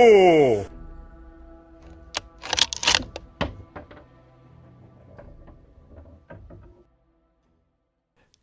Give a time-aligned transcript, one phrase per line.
[0.00, 0.66] ho.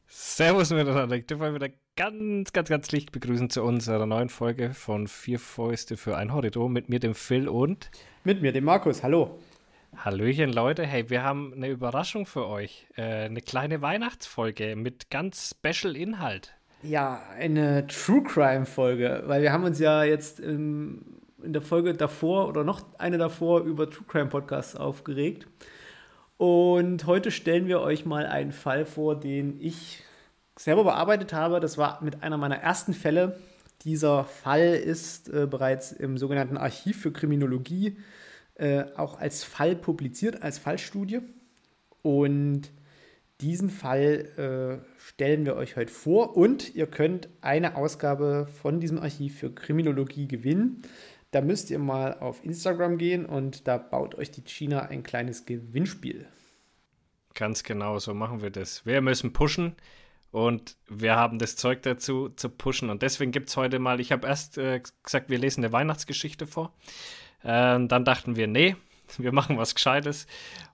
[0.07, 1.15] Servus miteinander.
[1.15, 5.39] Ich darf euch wieder ganz, ganz, ganz licht begrüßen zu unserer neuen Folge von Vier
[5.39, 7.89] Fäuste für ein Horridor mit mir, dem Phil und
[8.23, 9.01] mit mir, dem Markus.
[9.01, 9.39] Hallo.
[9.95, 10.85] Hallöchen, Leute.
[10.85, 12.85] Hey, wir haben eine Überraschung für euch.
[12.97, 16.53] Äh, eine kleine Weihnachtsfolge mit ganz Special Inhalt.
[16.83, 21.01] Ja, eine True Crime Folge, weil wir haben uns ja jetzt in,
[21.47, 25.47] in der Folge davor oder noch eine davor über True Crime Podcasts aufgeregt.
[26.35, 30.03] Und heute stellen wir euch mal einen Fall vor, den ich
[30.57, 31.61] selber bearbeitet habe.
[31.61, 33.39] Das war mit einer meiner ersten Fälle.
[33.83, 37.97] Dieser Fall ist äh, bereits im sogenannten Archiv für Kriminologie
[38.55, 41.21] äh, auch als Fall publiziert, als Fallstudie.
[42.01, 42.71] Und
[43.39, 48.97] diesen Fall äh, stellen wir euch heute vor und ihr könnt eine Ausgabe von diesem
[48.99, 50.81] Archiv für Kriminologie gewinnen.
[51.31, 55.45] Da müsst ihr mal auf Instagram gehen und da baut euch die China ein kleines
[55.45, 56.27] Gewinnspiel.
[57.33, 58.85] Ganz genau, so machen wir das.
[58.85, 59.75] Wir müssen pushen.
[60.31, 62.89] Und wir haben das Zeug dazu zu pushen.
[62.89, 66.47] Und deswegen gibt es heute mal, ich habe erst äh, gesagt, wir lesen eine Weihnachtsgeschichte
[66.47, 66.73] vor.
[67.43, 68.75] Äh, dann dachten wir, nee,
[69.17, 70.27] wir machen was Gescheites.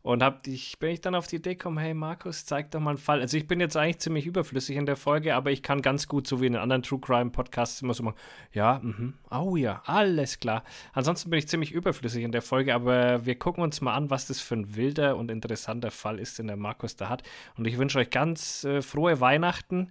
[0.03, 2.91] Und hab ich, bin ich dann auf die Idee gekommen, hey Markus, zeig doch mal
[2.91, 3.21] einen Fall.
[3.21, 6.27] Also ich bin jetzt eigentlich ziemlich überflüssig in der Folge, aber ich kann ganz gut,
[6.27, 8.17] so wie in den anderen True Crime Podcasts, immer so machen,
[8.51, 10.65] ja, mhm, oh ja, alles klar.
[10.91, 14.27] Ansonsten bin ich ziemlich überflüssig in der Folge, aber wir gucken uns mal an, was
[14.27, 17.23] das für ein wilder und interessanter Fall ist, den der Markus da hat.
[17.57, 19.89] Und ich wünsche euch ganz äh, frohe Weihnachten.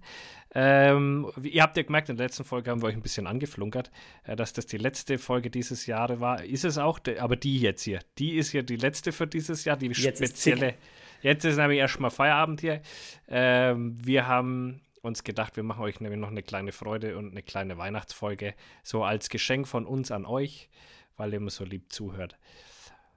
[0.55, 3.89] Ähm, ihr habt ja gemerkt, in der letzten Folge haben wir euch ein bisschen angeflunkert,
[4.23, 6.43] äh, dass das die letzte Folge dieses Jahres war.
[6.43, 9.77] Ist es auch, aber die jetzt hier, die ist ja die letzte für dieses Jahr,
[9.77, 10.69] die jetzt spezielle.
[10.69, 10.77] Ist
[11.21, 12.81] jetzt ist nämlich erstmal Feierabend hier.
[13.27, 17.43] Ähm, wir haben uns gedacht, wir machen euch nämlich noch eine kleine Freude und eine
[17.43, 18.53] kleine Weihnachtsfolge,
[18.83, 20.69] so als Geschenk von uns an euch,
[21.17, 22.37] weil ihr immer so lieb zuhört.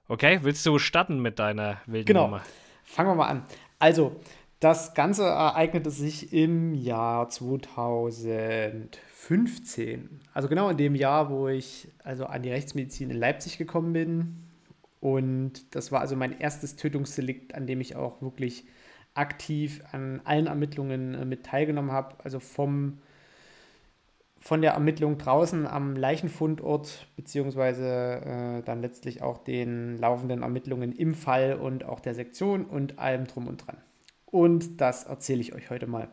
[0.09, 2.23] Okay, willst du starten mit deiner wilden genau.
[2.23, 2.41] Nummer?
[2.83, 3.45] Fangen wir mal an.
[3.79, 4.19] Also,
[4.59, 10.21] das Ganze ereignete sich im Jahr 2015.
[10.33, 14.46] Also genau in dem Jahr, wo ich also an die Rechtsmedizin in Leipzig gekommen bin.
[14.99, 18.65] Und das war also mein erstes Tötungsdelikt, an dem ich auch wirklich
[19.13, 22.15] aktiv an allen Ermittlungen äh, mit teilgenommen habe.
[22.23, 22.99] Also vom,
[24.39, 31.15] von der Ermittlung draußen am Leichenfundort, beziehungsweise äh, dann letztlich auch den laufenden Ermittlungen im
[31.15, 33.77] Fall und auch der Sektion und allem drum und dran.
[34.25, 36.09] Und das erzähle ich euch heute mal.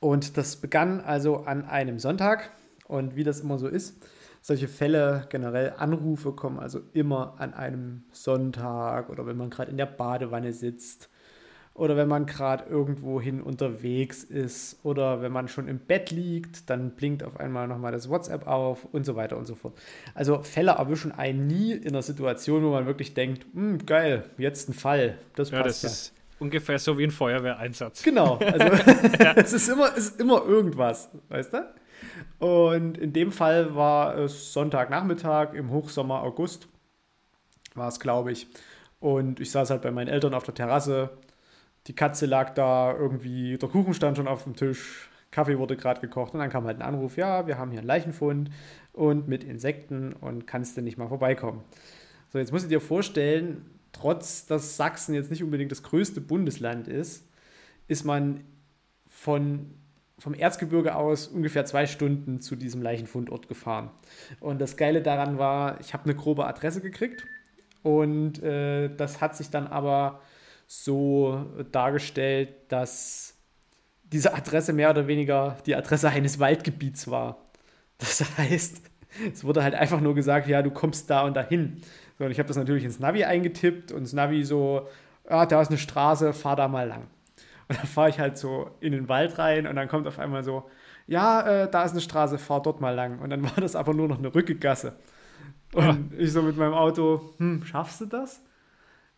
[0.00, 2.50] Und das begann also an einem Sonntag.
[2.86, 4.06] Und wie das immer so ist,
[4.46, 9.76] solche Fälle, generell Anrufe kommen also immer an einem Sonntag oder wenn man gerade in
[9.76, 11.10] der Badewanne sitzt
[11.74, 16.92] oder wenn man gerade irgendwohin unterwegs ist oder wenn man schon im Bett liegt, dann
[16.92, 19.76] blinkt auf einmal nochmal das WhatsApp auf und so weiter und so fort.
[20.14, 24.68] Also Fälle erwischen einen nie in einer Situation, wo man wirklich denkt, hm, geil, jetzt
[24.68, 25.18] ein Fall.
[25.34, 25.88] Das ja, passt das ja.
[25.88, 28.04] ist ungefähr so wie ein Feuerwehreinsatz.
[28.04, 28.64] Genau, also
[29.34, 31.66] es ist immer, es ist immer irgendwas, weißt du?
[32.38, 36.68] Und in dem Fall war es Sonntagnachmittag im Hochsommer August,
[37.74, 38.46] war es, glaube ich.
[39.00, 41.10] Und ich saß halt bei meinen Eltern auf der Terrasse.
[41.86, 46.00] Die Katze lag da irgendwie, der Kuchen stand schon auf dem Tisch, Kaffee wurde gerade
[46.00, 48.50] gekocht und dann kam halt ein Anruf, ja, wir haben hier einen Leichenfund
[48.92, 51.62] und mit Insekten und kannst du nicht mal vorbeikommen.
[52.32, 56.88] So, jetzt musst du dir vorstellen, trotz dass Sachsen jetzt nicht unbedingt das größte Bundesland
[56.88, 57.28] ist,
[57.86, 58.44] ist man
[59.08, 59.74] von,
[60.18, 63.90] vom Erzgebirge aus ungefähr zwei Stunden zu diesem Leichenfundort gefahren.
[64.40, 67.26] Und das Geile daran war, ich habe eine grobe Adresse gekriegt
[67.82, 70.20] und äh, das hat sich dann aber
[70.66, 73.34] so dargestellt, dass
[74.04, 77.38] diese Adresse mehr oder weniger die Adresse eines Waldgebiets war.
[77.98, 78.82] Das heißt,
[79.32, 81.80] es wurde halt einfach nur gesagt, ja, du kommst da und dahin.
[82.18, 84.88] So, und ich habe das natürlich ins Navi eingetippt und das Navi so,
[85.28, 87.06] ja, da ist eine Straße, fahr da mal lang.
[87.68, 90.44] Und dann fahre ich halt so in den Wald rein und dann kommt auf einmal
[90.44, 90.68] so,
[91.06, 93.18] ja, äh, da ist eine Straße, fahr dort mal lang.
[93.18, 94.96] Und dann war das aber nur noch eine Rückegasse.
[95.72, 96.18] Und ja.
[96.18, 98.38] ich so mit meinem Auto, hm, schaffst du das?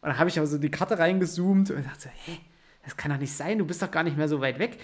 [0.00, 2.38] Und dann habe ich aber so die Karte reingezoomt und dachte, hä,
[2.84, 4.78] das kann doch nicht sein, du bist doch gar nicht mehr so weit weg.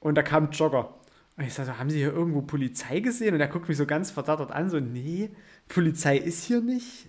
[0.00, 0.94] Und da kam ein Jogger.
[1.36, 3.34] Und ich sage, so, haben Sie hier irgendwo Polizei gesehen?
[3.34, 5.30] Und er guckt mich so ganz verdattert an, so, nee,
[5.68, 7.08] Polizei ist hier nicht.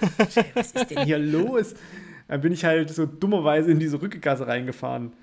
[0.00, 1.74] Dachte, was ist denn hier los?
[2.30, 5.14] Dann bin ich halt so dummerweise in diese Rückgasse reingefahren.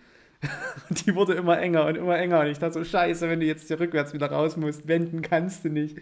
[0.89, 2.41] Die wurde immer enger und immer enger.
[2.41, 5.63] Und ich dachte so, scheiße, wenn du jetzt hier rückwärts wieder raus musst, wenden kannst
[5.63, 5.99] du nicht.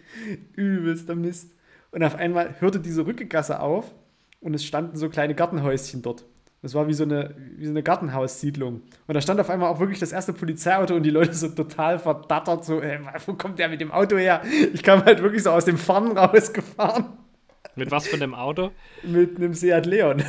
[0.55, 1.53] Übelster Mist.
[1.91, 3.93] Und auf einmal hörte diese Rückgasse auf
[4.41, 6.25] und es standen so kleine Gartenhäuschen dort.
[6.63, 8.81] Das war wie so eine, wie so eine Gartenhaussiedlung.
[9.05, 11.99] Und da stand auf einmal auch wirklich das erste Polizeiauto und die Leute so total
[11.99, 12.97] verdattert, so, ey,
[13.27, 14.41] wo kommt der mit dem Auto her?
[14.73, 17.24] Ich kam halt wirklich so aus dem Fahren rausgefahren.
[17.77, 18.71] Mit was für einem Auto?
[19.03, 20.23] Mit einem Seat Leon.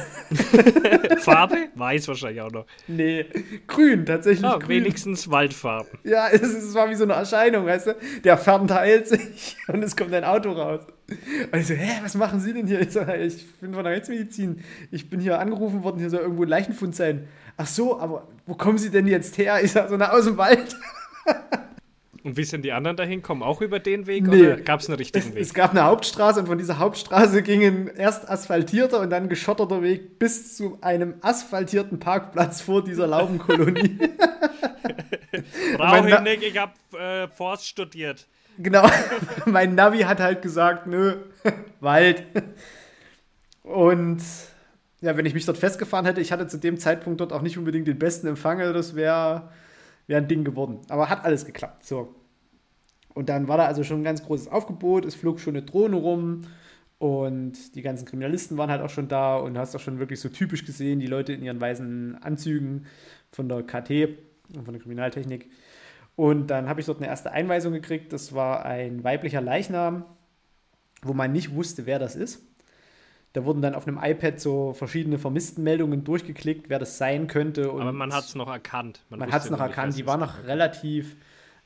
[1.18, 1.68] Farbe?
[1.76, 2.66] Weiß wahrscheinlich auch noch.
[2.88, 3.26] Nee,
[3.68, 4.44] grün, tatsächlich.
[4.44, 4.68] Ah, grün.
[4.68, 5.98] wenigstens Waldfarben.
[6.02, 7.96] Ja, es, es war wie so eine Erscheinung, weißt du?
[8.24, 10.80] Der verteilt sich und es kommt ein Auto raus.
[11.52, 12.80] Und ich so, hä, was machen Sie denn hier?
[12.80, 14.64] Ich so, ich bin von der Rechtsmedizin.
[14.90, 17.28] Ich bin hier angerufen worden, hier soll irgendwo ein Leichenfund sein.
[17.56, 19.62] Ach so, aber wo kommen Sie denn jetzt her?
[19.62, 20.76] Ich sag so, na, aus dem Wald.
[22.26, 23.22] Und wie sind die anderen dahin?
[23.22, 24.42] Kommen auch über den Weg Nee.
[24.42, 25.40] oder gab es einen richtigen Es, Weg?
[25.42, 30.18] es gab eine Hauptstraße und von dieser Hauptstraße gingen erst asphaltierter und dann geschotterter Weg
[30.18, 33.96] bis zu einem asphaltierten Parkplatz vor dieser Laubenkolonie.
[35.76, 38.26] Brauche ich nicht, ich habe äh, Forst studiert.
[38.58, 38.84] Genau.
[39.46, 41.18] mein Navi hat halt gesagt, nö,
[41.78, 42.24] Wald.
[43.62, 44.20] Und
[45.00, 47.56] ja, wenn ich mich dort festgefahren hätte, ich hatte zu dem Zeitpunkt dort auch nicht
[47.56, 49.48] unbedingt den besten Empfang, also das wäre
[50.06, 50.80] wär ein Ding geworden.
[50.88, 51.84] Aber hat alles geklappt.
[51.84, 52.14] So.
[53.14, 55.96] Und dann war da also schon ein ganz großes Aufgebot, es flog schon eine Drohne
[55.96, 56.42] rum
[56.98, 60.28] und die ganzen Kriminalisten waren halt auch schon da und hast auch schon wirklich so
[60.28, 62.86] typisch gesehen, die Leute in ihren weißen Anzügen
[63.32, 64.18] von der KT
[64.54, 65.50] und von der Kriminaltechnik.
[66.14, 68.12] Und dann habe ich dort eine erste Einweisung gekriegt.
[68.12, 70.06] Das war ein weiblicher Leichnam,
[71.02, 72.42] wo man nicht wusste, wer das ist.
[73.36, 77.68] Da wurden dann auf einem iPad so verschiedene Vermisstenmeldungen durchgeklickt, wer das sein könnte.
[77.68, 79.02] Aber man hat es noch erkannt.
[79.10, 79.94] man wusste hat es noch erkannt.
[79.94, 81.16] Die war noch relativ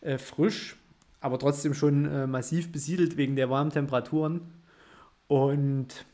[0.00, 0.76] äh, frisch,
[1.20, 4.52] aber trotzdem schon äh, massiv besiedelt wegen der warmen Temperaturen.
[5.28, 6.06] Und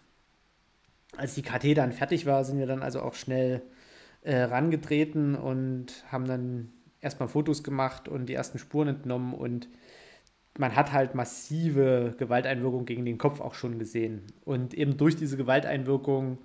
[1.17, 3.63] als die KT dann fertig war, sind wir dann also auch schnell
[4.21, 6.71] äh, rangetreten und haben dann
[7.01, 9.69] erstmal Fotos gemacht und die ersten Spuren entnommen und
[10.59, 14.23] man hat halt massive Gewalteinwirkung gegen den Kopf auch schon gesehen.
[14.45, 16.39] Und eben durch diese Gewalteinwirkung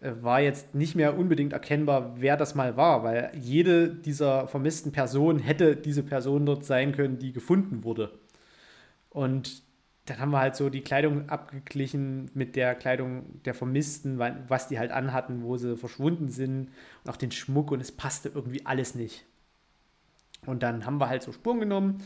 [0.00, 4.92] äh, war jetzt nicht mehr unbedingt erkennbar, wer das mal war, weil jede dieser vermissten
[4.92, 8.18] Personen hätte diese Person dort sein können, die gefunden wurde.
[9.10, 9.62] Und
[10.06, 14.68] dann haben wir halt so die Kleidung abgeglichen mit der Kleidung der Vermissten, wa- was
[14.68, 16.70] die halt anhatten, wo sie verschwunden sind
[17.04, 19.24] und auch den Schmuck und es passte irgendwie alles nicht.
[20.44, 22.02] Und dann haben wir halt so Spuren genommen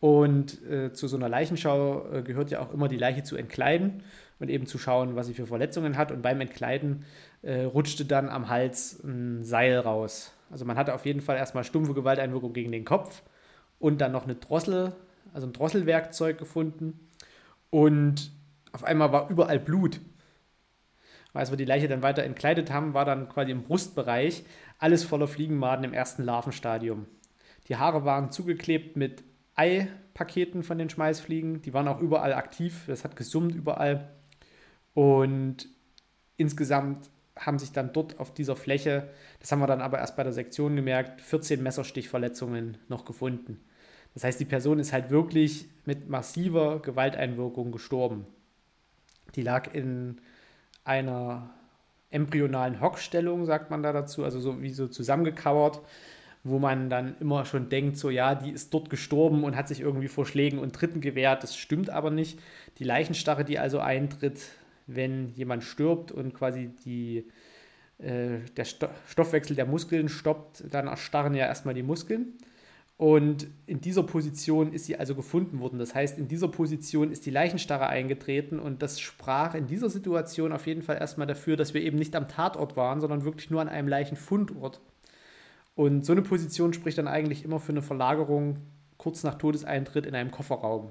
[0.00, 4.02] und äh, zu so einer Leichenschau äh, gehört ja auch immer die Leiche zu entkleiden
[4.38, 6.12] und eben zu schauen, was sie für Verletzungen hat.
[6.12, 7.04] Und beim Entkleiden
[7.42, 10.32] äh, rutschte dann am Hals ein Seil raus.
[10.50, 13.22] Also man hatte auf jeden Fall erstmal stumpfe Gewalteinwirkung gegen den Kopf
[13.78, 14.92] und dann noch eine Drossel,
[15.34, 17.08] also ein Drosselwerkzeug gefunden.
[17.70, 18.30] Und
[18.72, 20.00] auf einmal war überall Blut.
[21.34, 24.44] Als wir die Leiche dann weiter entkleidet haben, war dann quasi im Brustbereich
[24.78, 27.06] alles voller Fliegenmaden im ersten Larvenstadium.
[27.68, 29.22] Die Haare waren zugeklebt mit
[29.58, 31.62] Eipaketen von den Schmeißfliegen.
[31.62, 32.84] Die waren auch überall aktiv.
[32.86, 34.08] Das hat gesummt überall.
[34.94, 35.68] Und
[36.36, 39.08] insgesamt haben sich dann dort auf dieser Fläche,
[39.40, 43.60] das haben wir dann aber erst bei der Sektion gemerkt, 14 Messerstichverletzungen noch gefunden.
[44.14, 48.26] Das heißt, die Person ist halt wirklich mit massiver Gewalteinwirkung gestorben.
[49.36, 50.20] Die lag in
[50.84, 51.50] einer
[52.10, 55.80] embryonalen Hockstellung, sagt man da dazu, also so wie so zusammengekauert,
[56.44, 59.80] wo man dann immer schon denkt, so ja, die ist dort gestorben und hat sich
[59.80, 61.42] irgendwie vor Schlägen und Tritten gewehrt.
[61.42, 62.38] Das stimmt aber nicht.
[62.78, 64.40] Die Leichenstarre, die also eintritt,
[64.86, 67.24] wenn jemand stirbt und quasi die,
[67.98, 72.34] äh, der Sto Stoffwechsel der Muskeln stoppt, dann erstarren ja erstmal die Muskeln.
[72.96, 75.78] Und in dieser Position ist sie also gefunden worden.
[75.78, 80.52] Das heißt, in dieser Position ist die Leichenstarre eingetreten und das sprach in dieser Situation
[80.52, 83.60] auf jeden Fall erstmal dafür, dass wir eben nicht am Tatort waren, sondern wirklich nur
[83.60, 84.80] an einem Leichenfundort.
[85.78, 88.56] Und so eine Position spricht dann eigentlich immer für eine Verlagerung
[88.96, 90.90] kurz nach Todeseintritt in einem Kofferraum.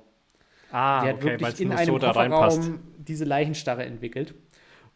[0.71, 1.99] Ah, Die hat okay, wirklich in einem so.
[1.99, 4.33] Kofferraum diese Leichenstarre entwickelt.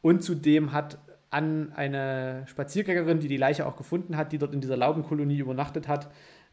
[0.01, 0.98] Und zudem hat
[1.29, 5.89] an eine Spaziergängerin, die die Leiche auch gefunden hat, die dort in dieser Laubenkolonie übernachtet
[5.89, 6.10] hat,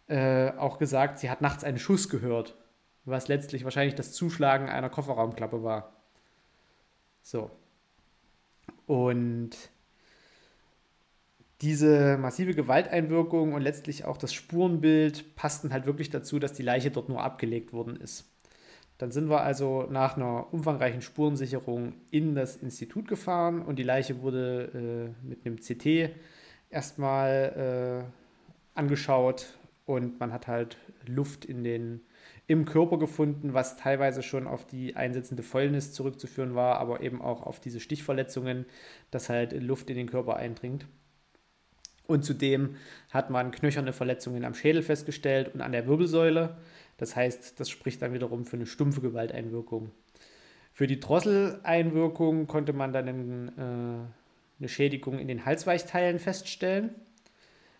[0.09, 2.57] äh, auch gesagt, sie hat nachts einen Schuss gehört,
[3.05, 5.93] was letztlich wahrscheinlich das Zuschlagen einer Kofferraumklappe war.
[7.23, 7.53] So.
[8.89, 9.51] Und
[11.61, 16.91] diese massive Gewalteinwirkung und letztlich auch das Spurenbild passten halt wirklich dazu, dass die Leiche
[16.91, 18.33] dort nur abgelegt worden ist.
[18.99, 24.23] Dann sind wir also nach einer umfangreichen Spurensicherung in das Institut gefahren und die Leiche
[24.23, 26.17] wurde äh, mit einem CT
[26.71, 32.01] erstmal äh, angeschaut und man hat halt Luft in den,
[32.47, 37.43] im Körper gefunden, was teilweise schon auf die einsetzende Fäulnis zurückzuführen war, aber eben auch
[37.45, 38.67] auf diese Stichverletzungen,
[39.11, 40.87] dass halt Luft in den Körper eindringt.
[42.09, 42.77] Und zudem
[43.11, 46.57] hat man knöcherne Verletzungen am Schädel festgestellt und an der Wirbelsäule.
[46.97, 49.91] Das heißt, das spricht dann wiederum für eine stumpfe Gewalteinwirkung.
[50.73, 54.07] Für die Drosseleinwirkung konnte man dann einen, äh,
[54.59, 56.95] eine Schädigung in den Halsweichteilen feststellen.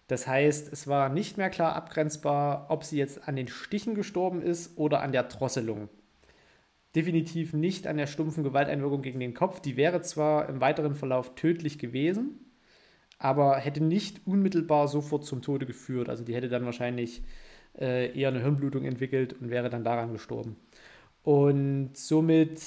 [0.09, 4.43] Das heißt, es war nicht mehr klar abgrenzbar, ob sie jetzt an den Stichen gestorben
[4.43, 5.89] ist oder an der Drosselung.
[6.95, 9.61] Definitiv nicht an der stumpfen Gewalteinwirkung gegen den Kopf.
[9.61, 12.45] Die wäre zwar im weiteren Verlauf tödlich gewesen,
[13.19, 16.09] aber hätte nicht unmittelbar sofort zum Tode geführt.
[16.09, 17.23] Also die hätte dann wahrscheinlich
[17.79, 20.57] äh, eher eine Hirnblutung entwickelt und wäre dann daran gestorben.
[21.23, 22.63] Und somit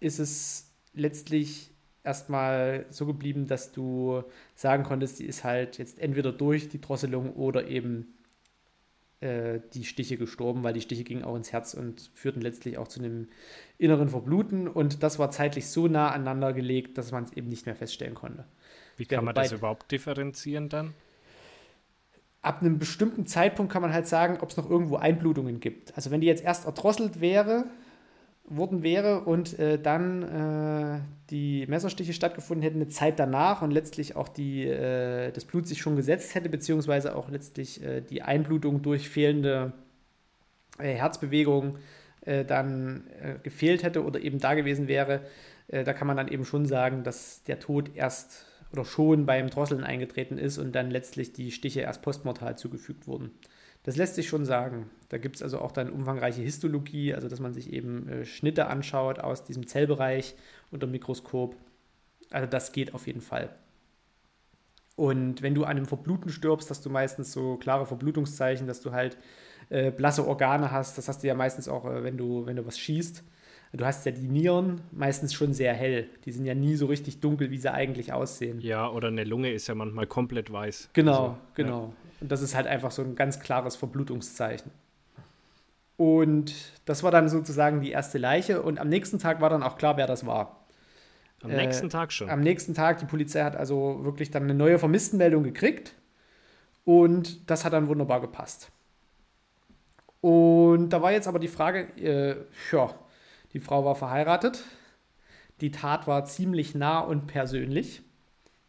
[0.00, 1.70] ist es letztlich
[2.02, 4.22] erstmal so geblieben, dass du
[4.54, 8.14] sagen konntest, die ist halt jetzt entweder durch die Drosselung oder eben
[9.20, 12.88] äh, die Stiche gestorben, weil die Stiche gingen auch ins Herz und führten letztlich auch
[12.88, 13.28] zu einem
[13.76, 14.66] inneren Verbluten.
[14.66, 18.14] Und das war zeitlich so nah aneinander gelegt, dass man es eben nicht mehr feststellen
[18.14, 18.46] konnte.
[19.00, 20.92] Wie kann man das überhaupt differenzieren dann?
[22.42, 25.96] Ab einem bestimmten Zeitpunkt kann man halt sagen, ob es noch irgendwo Einblutungen gibt.
[25.96, 27.64] Also wenn die jetzt erst erdrosselt wäre,
[28.44, 34.16] worden wäre und äh, dann äh, die Messerstiche stattgefunden hätten, eine Zeit danach und letztlich
[34.16, 38.82] auch die, äh, das Blut sich schon gesetzt hätte, beziehungsweise auch letztlich äh, die Einblutung
[38.82, 39.72] durch fehlende
[40.78, 41.78] äh, Herzbewegung
[42.26, 43.04] äh, dann
[43.42, 45.22] gefehlt hätte oder eben da gewesen wäre,
[45.68, 49.84] da kann man dann eben schon sagen, dass der Tod erst oder schon beim Drosseln
[49.84, 53.32] eingetreten ist und dann letztlich die Stiche erst postmortal zugefügt wurden.
[53.82, 54.90] Das lässt sich schon sagen.
[55.08, 58.66] Da gibt es also auch dann umfangreiche Histologie, also dass man sich eben äh, Schnitte
[58.66, 60.34] anschaut aus diesem Zellbereich
[60.70, 61.56] unter dem Mikroskop.
[62.30, 63.54] Also das geht auf jeden Fall.
[64.96, 68.92] Und wenn du an einem Verbluten stirbst, hast du meistens so klare Verblutungszeichen, dass du
[68.92, 69.16] halt
[69.70, 70.98] äh, blasse Organe hast.
[70.98, 73.24] Das hast du ja meistens auch, äh, wenn, du, wenn du was schießt.
[73.72, 76.08] Du hast ja die Nieren meistens schon sehr hell.
[76.24, 78.60] Die sind ja nie so richtig dunkel, wie sie eigentlich aussehen.
[78.60, 80.90] Ja, oder eine Lunge ist ja manchmal komplett weiß.
[80.92, 81.80] Genau, also, genau.
[81.82, 81.92] Ja.
[82.20, 84.72] Und das ist halt einfach so ein ganz klares Verblutungszeichen.
[85.96, 88.62] Und das war dann sozusagen die erste Leiche.
[88.62, 90.64] Und am nächsten Tag war dann auch klar, wer das war.
[91.42, 92.28] Am äh, nächsten Tag schon.
[92.28, 95.94] Am nächsten Tag, die Polizei hat also wirklich dann eine neue Vermisstenmeldung gekriegt.
[96.84, 98.72] Und das hat dann wunderbar gepasst.
[100.20, 102.36] Und da war jetzt aber die Frage, äh,
[102.72, 102.94] ja,
[103.52, 104.64] die Frau war verheiratet.
[105.60, 108.02] Die Tat war ziemlich nah und persönlich.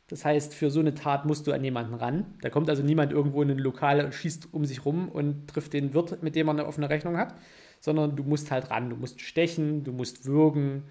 [0.08, 2.26] Das heißt, für so eine Tat musst du an jemanden ran.
[2.42, 5.94] Da kommt also niemand irgendwo in ein Lokal, schießt um sich rum und trifft den
[5.94, 7.34] Wirt, mit dem man eine offene Rechnung hat,
[7.80, 8.90] sondern du musst halt ran.
[8.90, 10.84] Du musst stechen, du musst würgen,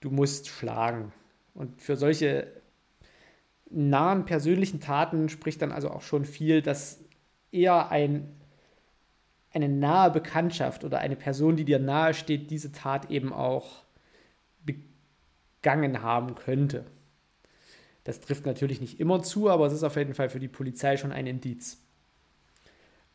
[0.00, 1.12] du musst schlagen.
[1.52, 2.46] Und für solche
[3.68, 7.00] nahen persönlichen Taten spricht dann also auch schon viel, dass
[7.52, 8.28] eher ein,
[9.54, 13.84] eine nahe Bekanntschaft oder eine Person, die dir nahe steht, diese Tat eben auch
[14.64, 16.84] begangen haben könnte.
[18.02, 20.96] Das trifft natürlich nicht immer zu, aber es ist auf jeden Fall für die Polizei
[20.96, 21.80] schon ein Indiz.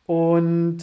[0.06, 0.82] Und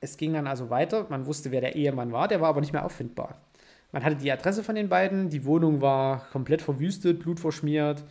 [0.00, 1.06] es ging dann also weiter.
[1.10, 3.40] Man wusste, wer der Ehemann war, der war aber nicht mehr auffindbar.
[3.92, 8.02] Man hatte die Adresse von den beiden, die Wohnung war komplett verwüstet, blutverschmiert.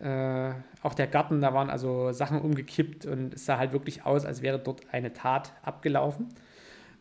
[0.00, 4.24] Äh, auch der Garten, da waren also Sachen umgekippt und es sah halt wirklich aus,
[4.24, 6.28] als wäre dort eine Tat abgelaufen.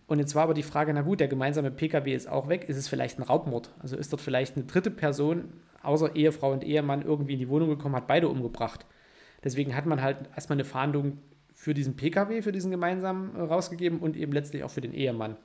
[0.07, 2.77] Und jetzt war aber die Frage, na gut, der gemeinsame Pkw ist auch weg, ist
[2.77, 3.73] es vielleicht ein Raubmord?
[3.79, 7.69] Also ist dort vielleicht eine dritte Person außer Ehefrau und Ehemann irgendwie in die Wohnung
[7.69, 8.85] gekommen, hat beide umgebracht.
[9.43, 11.19] Deswegen hat man halt erstmal eine Fahndung
[11.53, 15.37] für diesen Pkw, für diesen gemeinsamen äh, rausgegeben und eben letztlich auch für den Ehemann.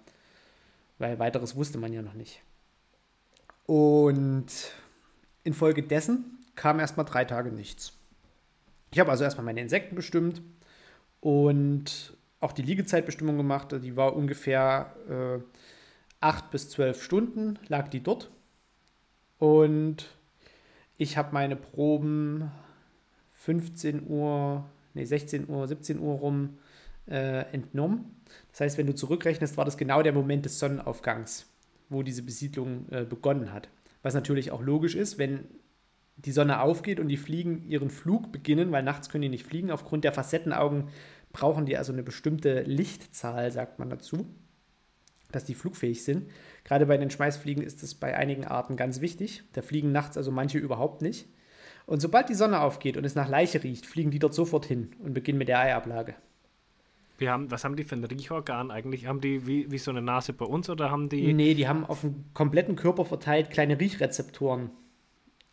[0.99, 2.43] Weil weiteres wusste man ja noch nicht.
[3.67, 4.47] Und
[5.45, 7.93] infolgedessen kam erstmal drei Tage nichts.
[8.93, 10.41] Ich habe also erstmal meine Insekten bestimmt
[11.21, 13.73] und auch die Liegezeitbestimmung gemacht.
[13.83, 15.43] Die war ungefähr äh,
[16.21, 18.31] acht bis zwölf Stunden, lag die dort.
[19.39, 20.09] Und
[20.97, 22.51] ich habe meine Proben
[23.33, 26.59] 15 Uhr, nee, 16 Uhr, 17 Uhr rum
[27.09, 28.17] äh, entnommen.
[28.51, 31.47] Das heißt, wenn du zurückrechnest, war das genau der Moment des Sonnenaufgangs,
[31.89, 33.69] wo diese Besiedlung äh, begonnen hat.
[34.03, 35.47] Was natürlich auch logisch ist, wenn
[36.17, 39.71] die Sonne aufgeht und die Fliegen ihren Flug beginnen, weil nachts können die nicht fliegen.
[39.71, 40.89] Aufgrund der Facettenaugen
[41.33, 44.27] brauchen die also eine bestimmte Lichtzahl, sagt man dazu,
[45.33, 46.31] dass die flugfähig sind.
[46.63, 49.43] Gerade bei den Schmeißfliegen ist es bei einigen Arten ganz wichtig.
[49.53, 51.29] Da fliegen nachts also manche überhaupt nicht.
[51.87, 54.93] Und sobald die Sonne aufgeht und es nach Leiche riecht, fliegen die dort sofort hin
[55.01, 56.15] und beginnen mit der Eiablage.
[57.19, 59.07] Wir haben, was haben die für ein Riechorgan eigentlich?
[59.07, 61.33] Haben die wie, wie so eine Nase bei uns oder haben die.
[61.33, 64.71] Nee, die haben auf dem kompletten Körper verteilt kleine Riechrezeptoren.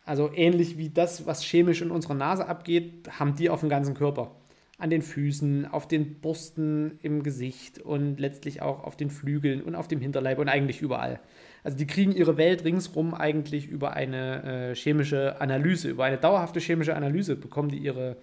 [0.04, 3.94] Also ähnlich wie das, was chemisch in unserer Nase abgeht, haben die auf dem ganzen
[3.94, 4.32] Körper
[4.78, 9.76] an den Füßen, auf den Brüsten, im Gesicht und letztlich auch auf den Flügeln und
[9.76, 11.20] auf dem Hinterleib und eigentlich überall.
[11.62, 16.58] Also die kriegen ihre Welt ringsrum eigentlich über eine äh, chemische Analyse, über eine dauerhafte
[16.58, 18.16] chemische Analyse bekommen die ihre,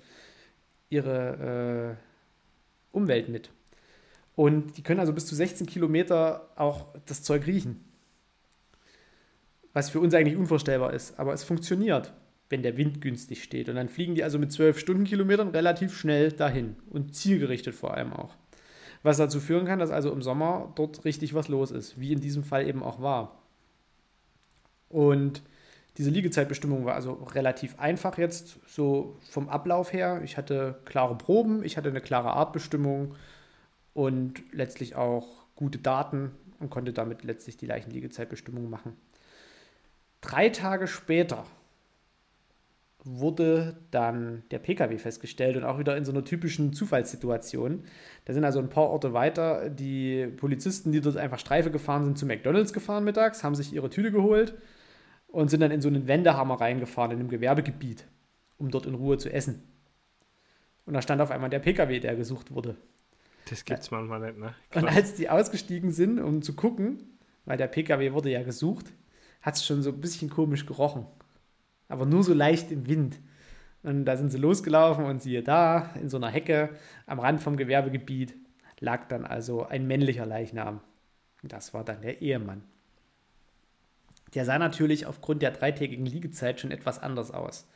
[0.89, 3.51] ihre äh, Umwelt mit.
[4.35, 7.85] Und die können also bis zu 16 Kilometer auch das Zeug riechen.
[9.73, 12.13] Was für uns eigentlich unvorstellbar ist, aber es funktioniert.
[12.49, 13.69] wenn der Wind günstig steht.
[13.69, 18.11] Und dann fliegen die also mit 12 Stundenkilometern relativ schnell dahin und zielgerichtet vor allem
[18.11, 18.35] auch.
[19.03, 22.19] Was dazu führen kann, dass also im Sommer dort richtig was los ist, wie in
[22.19, 23.43] diesem Fall eben auch war.
[24.89, 25.43] Und
[25.97, 30.21] diese Liegezeitbestimmung war also relativ einfach jetzt, so vom Ablauf her.
[30.23, 33.15] Ich hatte klare Proben, ich hatte eine klare Artbestimmung
[33.93, 38.93] und letztlich auch gute Daten und konnte damit letztlich die Leichenliegezeitbestimmung machen.
[40.21, 41.45] Drei Tage später
[43.05, 47.83] wurde dann der Pkw festgestellt und auch wieder in so einer typischen Zufallssituation.
[48.25, 52.17] Da sind also ein paar Orte weiter die Polizisten, die dort einfach Streife gefahren sind,
[52.17, 54.53] zu McDonalds gefahren mittags, haben sich ihre Tüte geholt
[55.27, 58.05] und sind dann in so einen Wendehammer reingefahren in einem Gewerbegebiet,
[58.57, 59.63] um dort in Ruhe zu essen.
[60.85, 62.75] Und da stand auf einmal der Pkw, der gesucht wurde.
[63.49, 64.55] Das gibt's manchmal nicht, ne?
[64.69, 64.83] Krass.
[64.83, 68.87] Und als die ausgestiegen sind, um zu gucken, weil der Pkw wurde ja gesucht,
[69.41, 71.05] hat es schon so ein bisschen komisch gerochen
[71.89, 73.19] aber nur so leicht im Wind.
[73.83, 76.69] Und da sind sie losgelaufen und siehe da, in so einer Hecke
[77.05, 78.35] am Rand vom Gewerbegebiet
[78.79, 80.79] lag dann also ein männlicher Leichnam.
[81.43, 82.63] Das war dann der Ehemann.
[84.35, 87.67] Der sah natürlich aufgrund der dreitägigen Liegezeit schon etwas anders aus.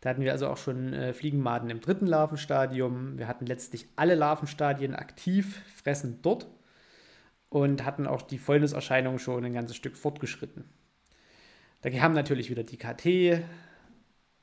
[0.00, 3.18] Da hatten wir also auch schon äh, Fliegenmaden im dritten Larvenstadium.
[3.18, 6.46] Wir hatten letztlich alle Larvenstadien aktiv, fressen dort
[7.48, 10.64] und hatten auch die Fäulniserscheinungen schon ein ganzes Stück fortgeschritten.
[11.80, 13.44] Da kam natürlich wieder die KT,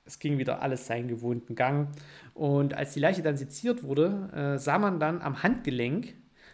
[0.06, 1.89] es ging wieder alles seinen gewohnten Gang.
[2.34, 6.13] Und als die Leiche dann seziert wurde, äh, sah man dann am Handgelenk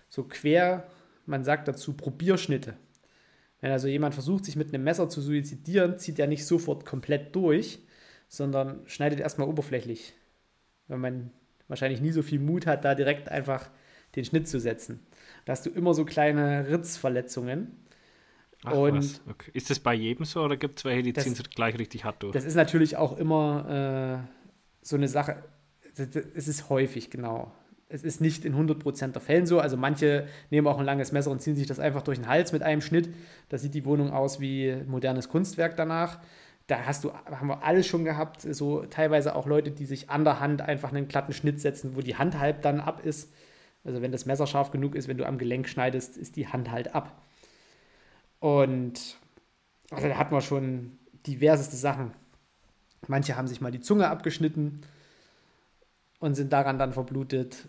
[0.09, 0.87] so quer,
[1.25, 2.75] man sagt dazu Probierschnitte.
[3.59, 7.35] Wenn also jemand versucht, sich mit einem Messer zu suizidieren, zieht er nicht sofort komplett
[7.35, 7.79] durch,
[8.27, 10.13] sondern schneidet erstmal oberflächlich.
[10.87, 11.31] Wenn man
[11.67, 13.69] wahrscheinlich nie so viel Mut hat, da direkt einfach
[14.15, 15.05] den Schnitt zu setzen.
[15.45, 17.77] Da hast du immer so kleine Ritzverletzungen.
[18.63, 19.51] Ach, und okay.
[19.53, 22.21] Ist das bei jedem so oder gibt es welche, die ziehen es gleich richtig hart
[22.21, 22.33] durch?
[22.33, 24.27] Das ist natürlich auch immer äh,
[24.81, 25.43] so eine Sache.
[25.95, 27.51] Es ist häufig, genau.
[27.89, 29.59] Es ist nicht in 100% der Fällen so.
[29.59, 32.53] Also manche nehmen auch ein langes Messer und ziehen sich das einfach durch den Hals
[32.53, 33.09] mit einem Schnitt.
[33.49, 36.19] Da sieht die Wohnung aus wie modernes Kunstwerk danach.
[36.67, 40.23] Da hast du, haben wir alles schon gehabt, so teilweise auch Leute, die sich an
[40.23, 43.33] der Hand einfach einen glatten Schnitt setzen, wo die Hand halb dann ab ist.
[43.83, 46.71] Also wenn das Messer scharf genug ist, wenn du am Gelenk schneidest, ist die Hand
[46.71, 47.21] halt ab.
[48.41, 49.17] Und
[49.91, 52.11] also da hat man schon diverseste Sachen.
[53.07, 54.81] Manche haben sich mal die Zunge abgeschnitten
[56.19, 57.67] und sind daran dann verblutet.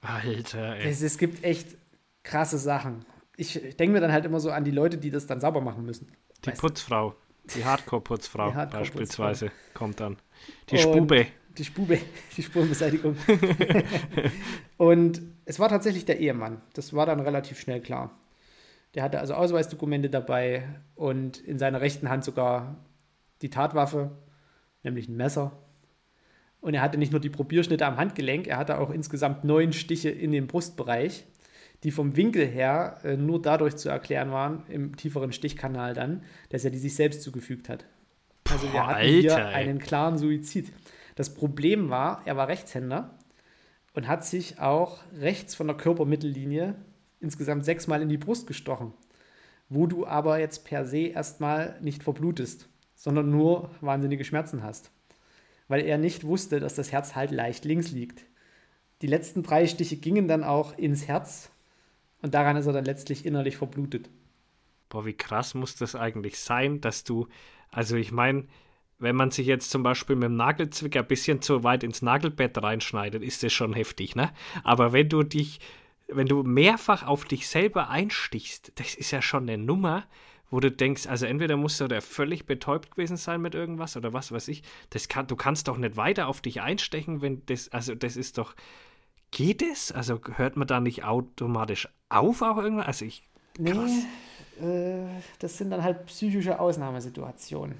[0.00, 0.88] Alter, ey.
[0.88, 1.76] Es, es gibt echt
[2.22, 3.04] krasse Sachen.
[3.36, 5.84] Ich denke mir dann halt immer so an die Leute, die das dann sauber machen
[5.84, 6.08] müssen.
[6.44, 7.14] Die Putzfrau,
[7.54, 10.16] die Hardcore-Putzfrau Hardcore beispielsweise kommt dann.
[10.70, 11.26] Die Spube.
[11.58, 12.00] Die Spube,
[12.36, 13.16] die Spurenbeseitigung.
[14.78, 16.62] und es war tatsächlich der Ehemann.
[16.72, 18.10] Das war dann relativ schnell klar.
[18.94, 22.76] Der hatte also Ausweisdokumente dabei und in seiner rechten Hand sogar
[23.42, 24.12] die Tatwaffe,
[24.82, 25.52] nämlich ein Messer.
[26.60, 30.10] Und er hatte nicht nur die Probierschnitte am Handgelenk, er hatte auch insgesamt neun Stiche
[30.10, 31.26] in den Brustbereich,
[31.82, 36.64] die vom Winkel her äh, nur dadurch zu erklären waren, im tieferen Stichkanal dann, dass
[36.64, 37.84] er die sich selbst zugefügt hat.
[38.50, 40.72] Also wir hatten Alter, hier einen klaren Suizid.
[41.16, 43.18] Das Problem war, er war Rechtshänder
[43.92, 46.76] und hat sich auch rechts von der Körpermittellinie
[47.24, 48.92] insgesamt sechsmal in die Brust gestochen,
[49.68, 54.90] wo du aber jetzt per se erstmal nicht verblutest, sondern nur wahnsinnige Schmerzen hast,
[55.68, 58.24] weil er nicht wusste, dass das Herz halt leicht links liegt.
[59.02, 61.50] Die letzten drei Stiche gingen dann auch ins Herz
[62.22, 64.08] und daran ist er dann letztlich innerlich verblutet.
[64.88, 67.26] Boah, wie krass muss das eigentlich sein, dass du,
[67.70, 68.46] also ich meine,
[68.98, 72.62] wenn man sich jetzt zum Beispiel mit dem Nagelzwicker ein bisschen zu weit ins Nagelbett
[72.62, 74.32] reinschneidet, ist das schon heftig, ne?
[74.62, 75.60] Aber wenn du dich
[76.08, 80.04] wenn du mehrfach auf dich selber einstichst, das ist ja schon eine Nummer,
[80.50, 84.12] wo du denkst, also entweder musst du da völlig betäubt gewesen sein mit irgendwas oder
[84.12, 84.62] was weiß ich.
[84.90, 88.38] Das kann, du kannst doch nicht weiter auf dich einstechen, wenn das, also das ist
[88.38, 88.54] doch,
[89.30, 89.90] geht es?
[89.90, 92.86] Also hört man da nicht automatisch auf auch irgendwann?
[92.86, 93.22] Also ich,
[93.54, 94.04] krass.
[94.60, 95.06] Nee, äh,
[95.38, 97.76] das sind dann halt psychische Ausnahmesituationen.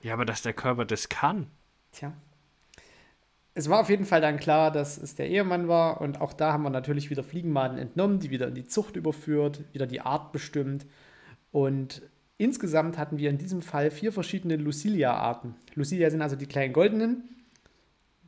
[0.00, 1.50] Ja, aber dass der Körper das kann.
[1.90, 2.12] Tja
[3.58, 6.52] es war auf jeden Fall dann klar, dass es der Ehemann war und auch da
[6.52, 10.30] haben wir natürlich wieder Fliegenmaden entnommen, die wieder in die Zucht überführt, wieder die Art
[10.30, 10.86] bestimmt
[11.50, 12.02] und
[12.36, 15.56] insgesamt hatten wir in diesem Fall vier verschiedene Lucilia-Arten.
[15.74, 17.24] Lucilia sind also die kleinen goldenen,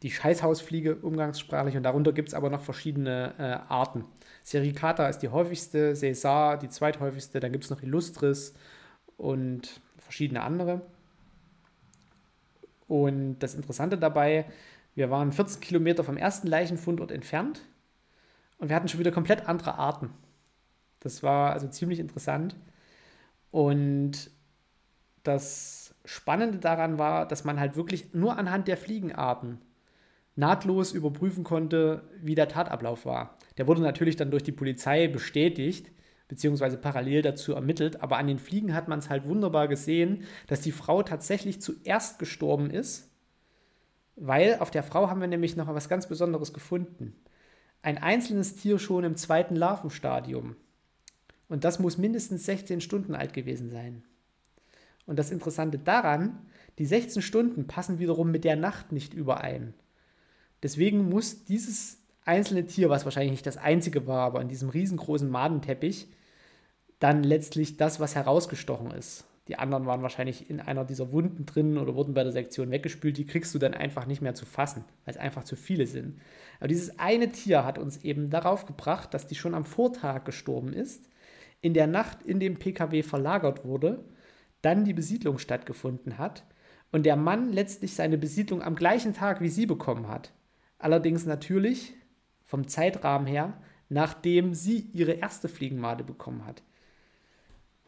[0.03, 4.07] die Scheißhausfliege umgangssprachlich und darunter gibt es aber noch verschiedene äh, Arten.
[4.43, 8.53] Sericata ist die häufigste, Cesar die zweithäufigste, dann gibt es noch Illustris
[9.17, 10.81] und verschiedene andere.
[12.89, 14.47] Und das Interessante dabei,
[14.95, 17.63] wir waren 14 Kilometer vom ersten Leichenfundort entfernt
[18.59, 20.11] und wir hatten schon wieder komplett andere Arten.
[21.01, 22.57] Das war also ziemlich interessant.
[23.51, 24.31] Und
[25.23, 29.59] das Spannende daran war, dass man halt wirklich nur anhand der Fliegenarten
[30.37, 33.37] nahtlos überprüfen konnte, wie der Tatablauf war.
[33.59, 35.91] Der wurde natürlich dann durch die Polizei bestätigt,
[36.29, 40.61] beziehungsweise parallel dazu ermittelt, aber an den Fliegen hat man es halt wunderbar gesehen, dass
[40.61, 43.10] die Frau tatsächlich zuerst gestorben ist,
[44.21, 47.17] weil auf der Frau haben wir nämlich noch was ganz Besonderes gefunden.
[47.83, 50.57] Ein einzelnes Tier schon im zweiten Larvenstadium.
[51.49, 54.05] Und das muss mindestens 16 Stunden alt gewesen sein.
[55.07, 56.39] Und das Interessante daran,
[56.79, 59.73] die 16 Stunden passen wiederum mit der Nacht nicht überein.
[60.63, 65.31] Deswegen muss dieses einzelne Tier, was wahrscheinlich nicht das einzige war, aber in diesem riesengroßen
[65.31, 66.09] Madenteppich,
[66.99, 69.25] dann letztlich das, was herausgestochen ist.
[69.51, 73.17] Die anderen waren wahrscheinlich in einer dieser Wunden drin oder wurden bei der Sektion weggespült.
[73.17, 76.21] Die kriegst du dann einfach nicht mehr zu fassen, weil es einfach zu viele sind.
[76.61, 80.73] Aber dieses eine Tier hat uns eben darauf gebracht, dass die schon am Vortag gestorben
[80.73, 81.11] ist,
[81.63, 84.05] in der Nacht in dem PKW verlagert wurde,
[84.63, 86.45] dann die Besiedlung stattgefunden hat
[86.93, 90.33] und der Mann letztlich seine Besiedlung am gleichen Tag wie sie bekommen hat.
[90.79, 91.95] Allerdings natürlich
[92.45, 96.63] vom Zeitrahmen her, nachdem sie ihre erste Fliegenmade bekommen hat.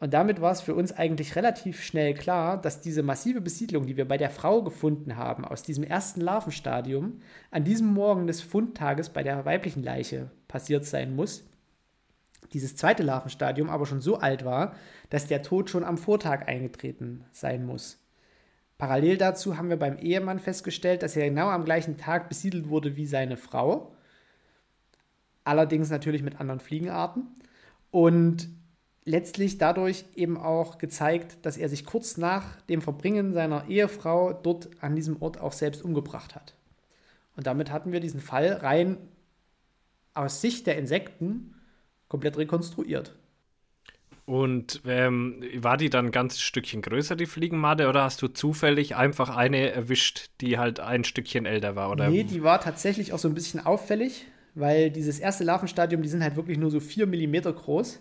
[0.03, 3.95] Und damit war es für uns eigentlich relativ schnell klar, dass diese massive Besiedlung, die
[3.95, 9.11] wir bei der Frau gefunden haben, aus diesem ersten Larvenstadium, an diesem Morgen des Fundtages
[9.11, 11.45] bei der weiblichen Leiche passiert sein muss.
[12.51, 14.75] Dieses zweite Larvenstadium aber schon so alt war,
[15.09, 18.05] dass der Tod schon am Vortag eingetreten sein muss.
[18.77, 22.97] Parallel dazu haben wir beim Ehemann festgestellt, dass er genau am gleichen Tag besiedelt wurde
[22.97, 23.95] wie seine Frau.
[25.45, 27.27] Allerdings natürlich mit anderen Fliegenarten.
[27.89, 28.49] Und
[29.05, 34.69] letztlich dadurch eben auch gezeigt, dass er sich kurz nach dem Verbringen seiner Ehefrau dort
[34.81, 36.55] an diesem Ort auch selbst umgebracht hat.
[37.35, 38.97] Und damit hatten wir diesen Fall rein
[40.13, 41.55] aus Sicht der Insekten
[42.07, 43.15] komplett rekonstruiert.
[44.25, 48.95] Und ähm, war die dann ein ganzes Stückchen größer, die Fliegenmade, oder hast du zufällig
[48.95, 51.91] einfach eine erwischt, die halt ein Stückchen älter war?
[51.91, 52.09] Oder?
[52.09, 56.23] Nee, die war tatsächlich auch so ein bisschen auffällig, weil dieses erste Larvenstadium, die sind
[56.23, 57.99] halt wirklich nur so 4 mm groß.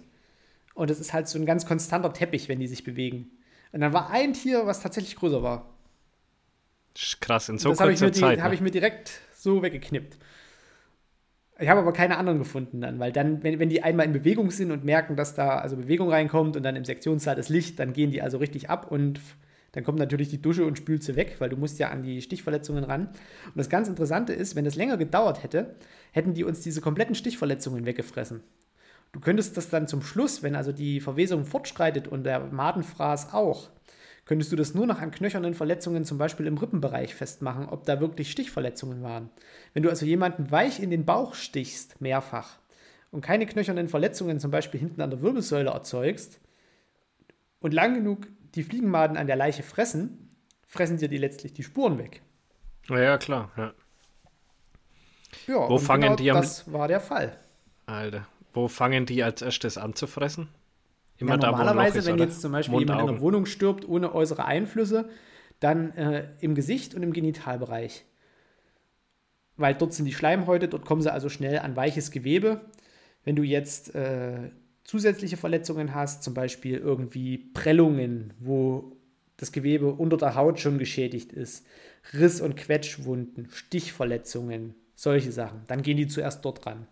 [0.74, 3.30] Und es ist halt so ein ganz konstanter Teppich, wenn die sich bewegen.
[3.72, 5.68] Und dann war ein Tier, was tatsächlich größer war.
[7.20, 8.22] Krass, in so kurzer Zeit.
[8.22, 8.42] Das ne?
[8.44, 10.18] habe ich mir direkt so weggeknippt.
[11.58, 14.50] Ich habe aber keine anderen gefunden dann, weil dann, wenn, wenn die einmal in Bewegung
[14.50, 17.92] sind und merken, dass da also Bewegung reinkommt und dann im Sektionssaal das Licht, dann
[17.92, 19.20] gehen die also richtig ab und
[19.72, 22.20] dann kommt natürlich die Dusche und spült sie weg, weil du musst ja an die
[22.20, 23.06] Stichverletzungen ran.
[23.06, 25.74] Und das ganz Interessante ist, wenn das länger gedauert hätte,
[26.10, 28.42] hätten die uns diese kompletten Stichverletzungen weggefressen.
[29.12, 33.68] Du könntest das dann zum Schluss, wenn also die Verwesung fortschreitet und der Madenfraß auch,
[34.24, 38.00] könntest du das nur noch an knöchernen Verletzungen, zum Beispiel im Rippenbereich, festmachen, ob da
[38.00, 39.30] wirklich Stichverletzungen waren.
[39.74, 42.58] Wenn du also jemanden weich in den Bauch stichst, mehrfach,
[43.10, 46.40] und keine knöchernen Verletzungen, zum Beispiel hinten an der Wirbelsäule, erzeugst,
[47.60, 50.30] und lang genug die Fliegenmaden an der Leiche fressen,
[50.66, 52.22] fressen dir die letztlich die Spuren weg.
[52.88, 53.50] Ja, klar.
[53.56, 53.74] Ja,
[55.46, 57.38] ja Wo fangen genau die am Das war der Fall.
[57.86, 58.26] Alter.
[58.52, 60.48] Wo fangen die als erstes an zu fressen?
[61.18, 63.88] Immer ja, normalerweise, da, ist, wenn jetzt zum Beispiel Mund, jemand in einer Wohnung stirbt
[63.88, 65.08] ohne äußere Einflüsse,
[65.60, 68.04] dann äh, im Gesicht und im Genitalbereich.
[69.56, 72.62] Weil dort sind die Schleimhäute, dort kommen sie also schnell an weiches Gewebe.
[73.24, 74.50] Wenn du jetzt äh,
[74.84, 78.96] zusätzliche Verletzungen hast, zum Beispiel irgendwie Prellungen, wo
[79.36, 81.64] das Gewebe unter der Haut schon geschädigt ist,
[82.12, 86.86] Riss- und Quetschwunden, Stichverletzungen, solche Sachen, dann gehen die zuerst dort ran.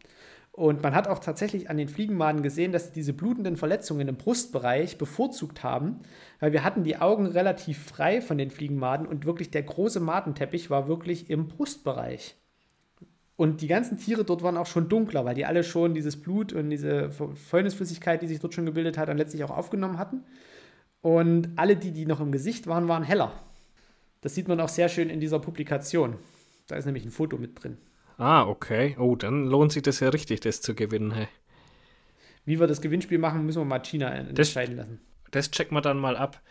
[0.61, 4.17] Und man hat auch tatsächlich an den Fliegenmaden gesehen, dass sie diese blutenden Verletzungen im
[4.17, 6.01] Brustbereich bevorzugt haben,
[6.39, 10.69] weil wir hatten die Augen relativ frei von den Fliegenmaden und wirklich der große Madenteppich
[10.69, 12.37] war wirklich im Brustbereich.
[13.37, 16.53] Und die ganzen Tiere dort waren auch schon dunkler, weil die alle schon dieses Blut
[16.53, 20.25] und diese Fäulnisflüssigkeit, die sich dort schon gebildet hat, dann letztlich auch aufgenommen hatten.
[21.01, 23.33] Und alle, die, die noch im Gesicht waren, waren heller.
[24.21, 26.17] Das sieht man auch sehr schön in dieser Publikation.
[26.67, 27.79] Da ist nämlich ein Foto mit drin.
[28.21, 28.97] Ah, okay.
[28.99, 31.11] Oh, dann lohnt sich das ja richtig, das zu gewinnen.
[31.13, 31.29] Hey.
[32.45, 35.01] Wie wir das Gewinnspiel machen, müssen wir mal China entscheiden das, lassen.
[35.31, 36.43] Das checken wir dann mal ab.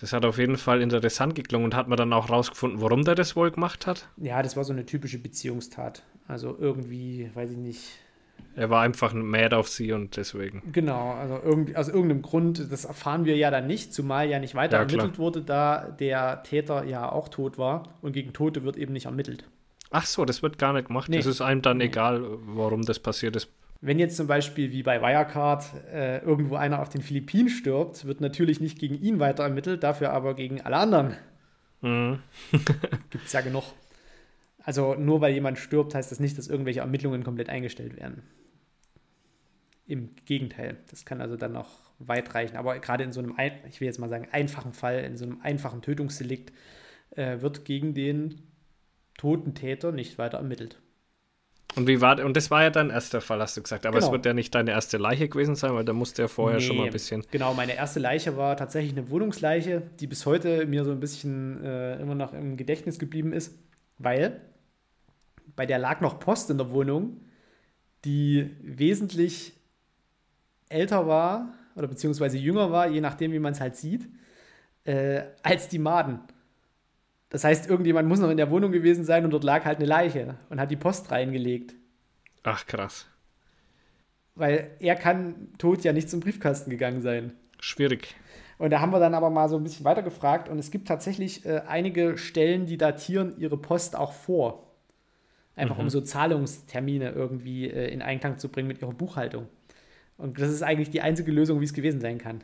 [0.00, 3.14] Das hat auf jeden Fall interessant geklungen und hat man dann auch rausgefunden, warum der
[3.14, 4.08] das wohl gemacht hat?
[4.16, 6.02] Ja, das war so eine typische Beziehungstat.
[6.26, 7.98] Also irgendwie, weiß ich nicht.
[8.56, 10.62] Er war einfach mad auf sie und deswegen.
[10.72, 14.54] Genau, also irgendwie, aus irgendeinem Grund, das erfahren wir ja dann nicht, zumal ja nicht
[14.54, 18.78] weiter ja, ermittelt wurde, da der Täter ja auch tot war und gegen Tote wird
[18.78, 19.44] eben nicht ermittelt.
[19.90, 21.08] Ach so, das wird gar nicht gemacht.
[21.08, 21.16] Nee.
[21.16, 21.84] Das ist einem dann nee.
[21.84, 23.48] egal, warum das passiert ist.
[23.82, 28.20] Wenn jetzt zum Beispiel wie bei Wirecard äh, irgendwo einer auf den Philippinen stirbt, wird
[28.20, 31.16] natürlich nicht gegen ihn weiter ermittelt, dafür aber gegen alle anderen.
[31.80, 32.18] Mhm.
[33.10, 33.64] Gibt es ja genug.
[34.62, 38.22] Also nur weil jemand stirbt, heißt das nicht, dass irgendwelche Ermittlungen komplett eingestellt werden.
[39.86, 40.76] Im Gegenteil.
[40.90, 42.56] Das kann also dann noch weit reichen.
[42.56, 43.34] Aber gerade in so einem,
[43.68, 46.52] ich will jetzt mal sagen, einfachen Fall, in so einem einfachen Tötungsdelikt,
[47.16, 48.42] äh, wird gegen den
[49.20, 50.80] toten Täter nicht weiter ermittelt.
[51.76, 53.84] Und wie war und das war ja dein erster Fall, hast du gesagt.
[53.84, 54.06] Aber genau.
[54.06, 56.64] es wird ja nicht deine erste Leiche gewesen sein, weil da musste ja vorher nee,
[56.64, 57.24] schon mal ein bisschen.
[57.30, 61.62] Genau, meine erste Leiche war tatsächlich eine Wohnungsleiche, die bis heute mir so ein bisschen
[61.62, 63.56] äh, immer noch im Gedächtnis geblieben ist,
[63.98, 64.40] weil
[65.54, 67.20] bei der lag noch Post in der Wohnung,
[68.04, 69.52] die wesentlich
[70.70, 74.08] älter war oder beziehungsweise jünger war, je nachdem, wie man es halt sieht,
[74.84, 76.20] äh, als die Maden.
[77.30, 79.86] Das heißt, irgendjemand muss noch in der Wohnung gewesen sein und dort lag halt eine
[79.86, 81.74] Leiche und hat die Post reingelegt.
[82.42, 83.06] Ach, krass.
[84.34, 87.32] Weil er kann tot ja nicht zum Briefkasten gegangen sein.
[87.60, 88.14] Schwierig.
[88.58, 90.88] Und da haben wir dann aber mal so ein bisschen weiter gefragt und es gibt
[90.88, 94.66] tatsächlich äh, einige Stellen, die datieren ihre Post auch vor.
[95.56, 95.84] Einfach mhm.
[95.84, 99.46] um so Zahlungstermine irgendwie äh, in Einklang zu bringen mit ihrer Buchhaltung.
[100.16, 102.42] Und das ist eigentlich die einzige Lösung, wie es gewesen sein kann.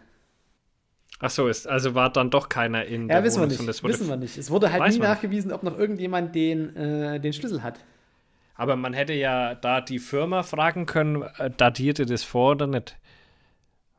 [1.21, 3.59] Ach so, ist, also war dann doch keiner in ja, der wissen Wohnung.
[3.59, 4.37] Wir nicht, wissen wir nicht.
[4.37, 7.81] Es wurde halt nie nachgewiesen, ob noch irgendjemand den, äh, den Schlüssel hat.
[8.55, 12.97] Aber man hätte ja da die Firma fragen können, äh, datierte das vor oder nicht?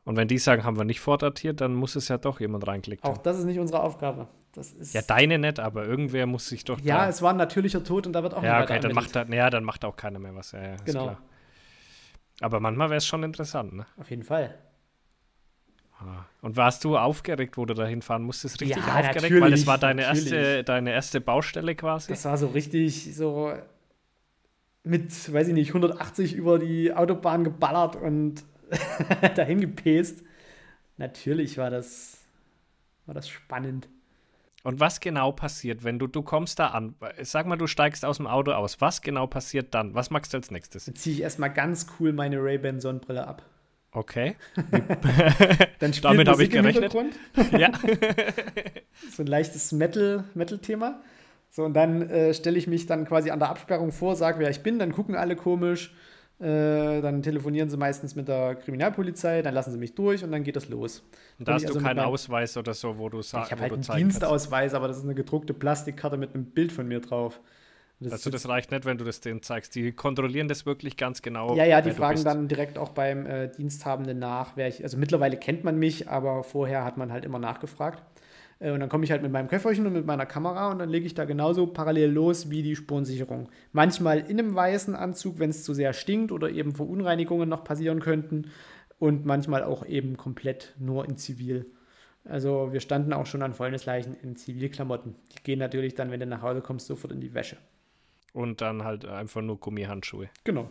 [0.04, 3.08] Und wenn die sagen, haben wir nicht vordatiert, dann muss es ja doch jemand reinklicken.
[3.08, 4.28] Auch das ist nicht unsere Aufgabe.
[4.52, 6.80] Das ist ja, deine nicht, aber irgendwer muss sich doch.
[6.80, 9.24] Ja, es war ein natürlicher Tod und da wird auch Ja, okay, dann macht, da,
[9.24, 10.52] ja, dann macht auch keiner mehr was.
[10.52, 11.16] Ja, ja, genau.
[12.40, 13.86] Aber manchmal wäre es schon interessant, ne?
[13.98, 14.54] Auf jeden Fall.
[16.00, 16.24] Ah.
[16.42, 18.60] Und warst du aufgeregt, wo du da hinfahren musstest?
[18.60, 22.08] Richtig ja, aufgeregt, weil es war deine erste, deine erste Baustelle quasi?
[22.08, 23.52] Das war so richtig so
[24.84, 28.44] mit, weiß ich nicht, 180 über die Autobahn geballert und
[29.34, 30.22] dahin gepest.
[30.96, 32.18] Natürlich war das,
[33.06, 33.88] war das spannend.
[34.64, 36.94] Und was genau passiert, wenn du, du kommst da an?
[37.22, 38.80] Sag mal, du steigst aus dem Auto aus.
[38.80, 39.94] Was genau passiert dann?
[39.94, 40.86] Was machst du als nächstes?
[40.86, 43.42] Dann ziehe ich erstmal ganz cool meine Ray-Ban Sonnenbrille ab.
[43.92, 44.36] Okay.
[45.78, 46.92] Dann spielt Damit habe ich gerechnet.
[47.52, 47.72] ja.
[49.10, 50.26] so ein leichtes Metal-Thema.
[50.34, 51.00] Metal
[51.50, 54.50] so, und dann äh, stelle ich mich dann quasi an der Absperrung vor, sage, wer
[54.50, 55.94] ich bin, dann gucken alle komisch.
[56.40, 60.44] Äh, dann telefonieren sie meistens mit der Kriminalpolizei, dann lassen sie mich durch und dann
[60.44, 61.02] geht das los.
[61.38, 63.72] Und da hast also du keinen Ausweis oder so, wo du sagst, Ich habe halt
[63.72, 67.40] einen Dienstausweis, aber das ist eine gedruckte Plastikkarte mit einem Bild von mir drauf.
[68.00, 69.74] Das also das reicht nicht, wenn du das denen zeigst.
[69.74, 71.56] Die kontrollieren das wirklich ganz genau.
[71.56, 74.84] Ja, ja, die fragen dann direkt auch beim äh, Diensthabenden nach, wer ich.
[74.84, 78.02] Also mittlerweile kennt man mich, aber vorher hat man halt immer nachgefragt.
[78.60, 80.88] Äh, und dann komme ich halt mit meinem Köfferchen und mit meiner Kamera und dann
[80.88, 83.48] lege ich da genauso parallel los wie die Spurensicherung.
[83.72, 88.00] Manchmal in einem weißen Anzug, wenn es zu sehr stinkt oder eben Verunreinigungen noch passieren
[88.00, 88.50] könnten.
[89.00, 91.66] Und manchmal auch eben komplett nur in Zivil.
[92.24, 95.14] Also wir standen auch schon an Fäulnisleichen in Zivilklamotten.
[95.32, 97.58] Die gehen natürlich dann, wenn du nach Hause kommst, sofort in die Wäsche.
[98.32, 100.28] Und dann halt einfach nur Gummihandschuhe.
[100.44, 100.68] Genau.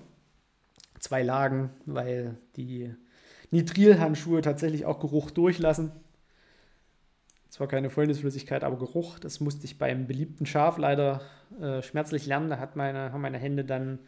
[1.00, 2.94] Zwei Lagen, weil die
[3.52, 5.92] Nitrilhandschuhe tatsächlich auch Geruch durchlassen.
[7.50, 9.20] Zwar keine Fäulnisflüssigkeit, aber Geruch.
[9.20, 11.22] Das musste ich beim beliebten Schaf leider
[11.60, 12.50] äh, schmerzlich lernen.
[12.50, 14.00] Da hat meine, haben meine Hände dann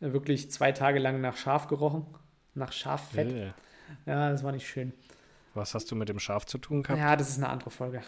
[0.00, 2.06] äh, wirklich zwei Tage lang nach Schaf gerochen.
[2.54, 3.32] Nach Schaffett.
[3.32, 3.54] Ja,
[4.06, 4.92] ja, das war nicht schön.
[5.54, 6.98] Was hast du mit dem Schaf zu tun gehabt?
[6.98, 8.02] Ja, das ist eine andere Folge.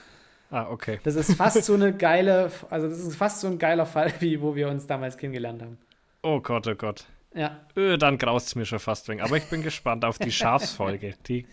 [0.52, 1.00] Ah, okay.
[1.02, 4.40] Das ist fast so eine geile, also das ist fast so ein geiler Fall, wie
[4.42, 5.78] wo wir uns damals kennengelernt haben.
[6.22, 7.06] Oh Gott, oh Gott.
[7.34, 7.62] Ja.
[7.74, 9.22] Öh, dann graust es mir schon fast wegen.
[9.22, 11.14] Aber ich bin gespannt auf die Schafsfolge.
[11.26, 11.46] Die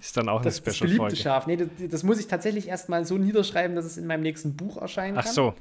[0.00, 1.14] ist dann auch das, eine Special-Folge.
[1.14, 1.46] Das Schaf.
[1.46, 4.78] Nee, das, das, muss ich tatsächlich erstmal so niederschreiben, dass es in meinem nächsten Buch
[4.78, 5.24] erscheinen kann.
[5.24, 5.54] Ach so.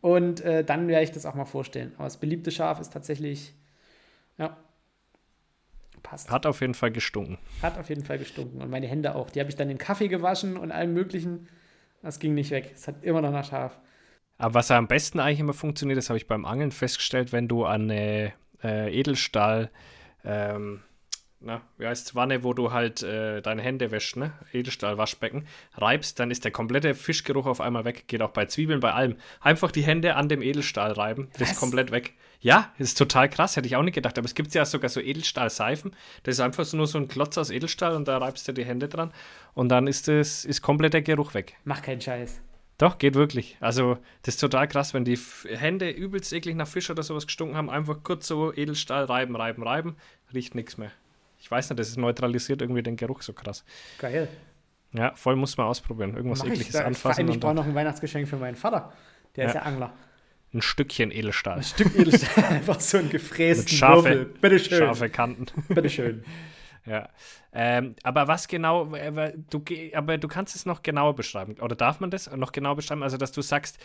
[0.00, 1.94] Und äh, dann werde ich das auch mal vorstellen.
[1.96, 3.54] Aber das beliebte Schaf ist tatsächlich,
[4.38, 4.56] ja,
[6.04, 6.30] passt.
[6.30, 7.38] Hat auf jeden Fall gestunken.
[7.60, 8.62] Hat auf jeden Fall gestunken.
[8.62, 9.30] Und meine Hände auch.
[9.30, 11.48] Die habe ich dann in Kaffee gewaschen und allem möglichen.
[12.04, 12.70] Das ging nicht weg.
[12.74, 13.78] Es hat immer noch nach scharf.
[14.36, 17.64] Aber was am besten eigentlich immer funktioniert, das habe ich beim Angeln festgestellt, wenn du
[17.64, 19.70] an eine äh, Edelstahl,
[20.22, 20.82] ähm,
[21.40, 24.32] na, wie heißt es, Wanne, wo du halt äh, deine Hände wäschst, ne?
[24.52, 28.04] Edelstahl-Waschbecken, reibst, dann ist der komplette Fischgeruch auf einmal weg.
[28.06, 29.16] Geht auch bei Zwiebeln, bei allem.
[29.40, 31.52] Einfach die Hände an dem Edelstahl reiben, was?
[31.52, 32.12] ist komplett weg.
[32.44, 34.18] Ja, ist total krass, hätte ich auch nicht gedacht.
[34.18, 35.96] Aber es gibt ja sogar so Edelstahl-Seifen.
[36.24, 38.66] Das ist einfach so nur so ein Klotz aus Edelstahl und da reibst du die
[38.66, 39.14] Hände dran.
[39.54, 41.54] Und dann ist es ist komplett der Geruch weg.
[41.64, 42.42] Mach keinen Scheiß.
[42.76, 43.56] Doch, geht wirklich.
[43.60, 45.18] Also, das ist total krass, wenn die
[45.54, 49.62] Hände übelst eklig nach Fisch oder sowas gestunken haben, einfach kurz so Edelstahl reiben, reiben,
[49.62, 49.96] reiben,
[50.34, 50.90] riecht nichts mehr.
[51.40, 53.64] Ich weiß nicht, das ist neutralisiert irgendwie den Geruch so krass.
[53.96, 54.28] Geil.
[54.92, 56.14] Ja, voll muss man ausprobieren.
[56.14, 57.26] Irgendwas Mach ekliges ich, anfassen.
[57.26, 58.92] Ich brauche noch ein Weihnachtsgeschenk für meinen Vater.
[59.34, 59.48] Der ja.
[59.48, 59.94] ist ja Angler.
[60.54, 61.58] Ein Stückchen Edelstahl.
[61.58, 64.78] Ein Stück Edelstahl, einfach so ein gefrästen Mit scharfe, Bitteschön.
[64.78, 65.46] Scharfe Kanten.
[65.68, 66.24] Bitteschön.
[66.86, 67.08] Ja.
[67.52, 68.92] Ähm, aber was genau,
[69.50, 71.56] du, aber du kannst es noch genauer beschreiben.
[71.60, 73.02] Oder darf man das noch genauer beschreiben?
[73.02, 73.78] Also, dass du sagst,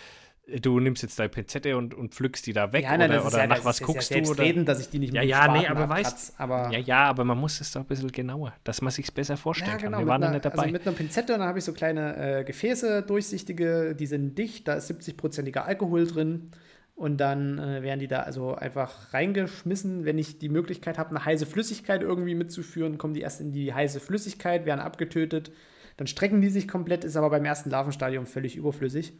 [0.61, 3.37] du nimmst jetzt deine Pinzette und, und pflückst die da weg ja, nein, oder, oder
[3.39, 4.31] ja, nach was guckst ja du?
[4.31, 4.43] Oder?
[4.43, 7.37] Reden, dass ich die nicht ja, ja, nee, aber weißt, aber ja, ja, aber man
[7.37, 10.05] muss es doch ein bisschen genauer, dass man sich es besser vorstellen ja, genau, kann.
[10.05, 10.63] Wir waren einer, nicht dabei.
[10.63, 14.67] Also mit einer Pinzette, dann habe ich so kleine äh, Gefäße, durchsichtige, die sind dicht,
[14.67, 16.51] da ist 70-prozentiger Alkohol drin.
[16.99, 20.03] Und dann äh, werden die da also einfach reingeschmissen.
[20.03, 23.73] Wenn ich die Möglichkeit habe, eine heiße Flüssigkeit irgendwie mitzuführen, kommen die erst in die
[23.73, 25.49] heiße Flüssigkeit, werden abgetötet.
[25.95, 29.17] Dann strecken die sich komplett, ist aber beim ersten Larvenstadium völlig überflüssig.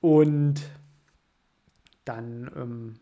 [0.00, 0.60] Und
[2.04, 2.94] dann ähm,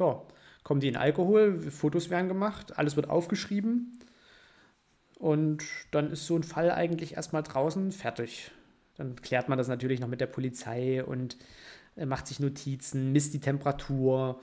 [0.00, 0.22] ja,
[0.64, 3.98] kommen die in Alkohol, Fotos werden gemacht, alles wird aufgeschrieben.
[5.18, 8.52] Und dann ist so ein Fall eigentlich erstmal draußen fertig.
[8.96, 11.36] Dann klärt man das natürlich noch mit der Polizei und
[12.04, 14.40] macht sich Notizen, misst die Temperatur.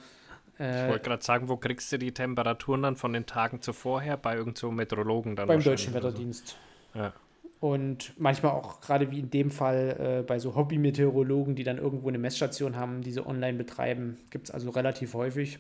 [0.59, 4.01] Äh, ich wollte gerade sagen, wo kriegst du die Temperaturen dann von den Tagen zuvor
[4.01, 4.17] her?
[4.17, 5.47] Bei irgendeinem so Meteorologen dann?
[5.47, 6.55] Beim Deutschen Wetterdienst.
[6.93, 6.99] So.
[6.99, 7.13] Ja.
[7.59, 12.09] Und manchmal auch, gerade wie in dem Fall, äh, bei so Hobby-Meteorologen, die dann irgendwo
[12.09, 15.59] eine Messstation haben, diese online betreiben, gibt es also relativ häufig.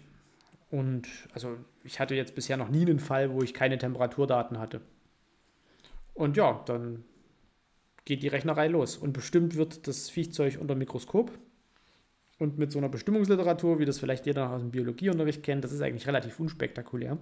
[0.69, 4.81] Und also ich hatte jetzt bisher noch nie einen Fall, wo ich keine Temperaturdaten hatte.
[6.13, 7.05] Und ja, dann
[8.05, 8.97] geht die Rechnerei los.
[8.97, 11.31] Und bestimmt wird das Viechzeug unter Mikroskop.
[12.43, 15.81] Und mit so einer Bestimmungsliteratur, wie das vielleicht jeder aus dem Biologieunterricht kennt, das ist
[15.81, 17.17] eigentlich relativ unspektakulär.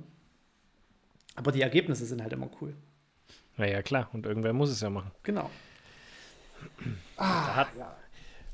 [1.35, 2.73] Aber die Ergebnisse sind halt immer cool.
[3.55, 4.09] Naja, klar.
[4.13, 5.11] Und irgendwer muss es ja machen.
[5.21, 5.51] Genau.
[7.17, 7.95] Ah, ja.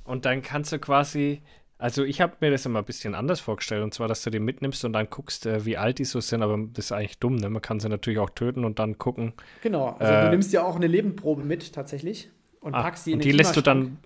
[0.04, 1.42] Und dann kannst du quasi,
[1.78, 4.40] also ich habe mir das immer ein bisschen anders vorgestellt, und zwar, dass du die
[4.40, 7.38] mitnimmst und dann guckst, äh, wie alt die so sind, aber das ist eigentlich dumm,
[7.38, 7.50] ne?
[7.50, 9.32] Man kann sie natürlich auch töten und dann gucken.
[9.62, 13.12] Genau, also äh, du nimmst ja auch eine Lebendprobe mit tatsächlich und ah, packst sie
[13.12, 14.00] in und den die lässt du dann,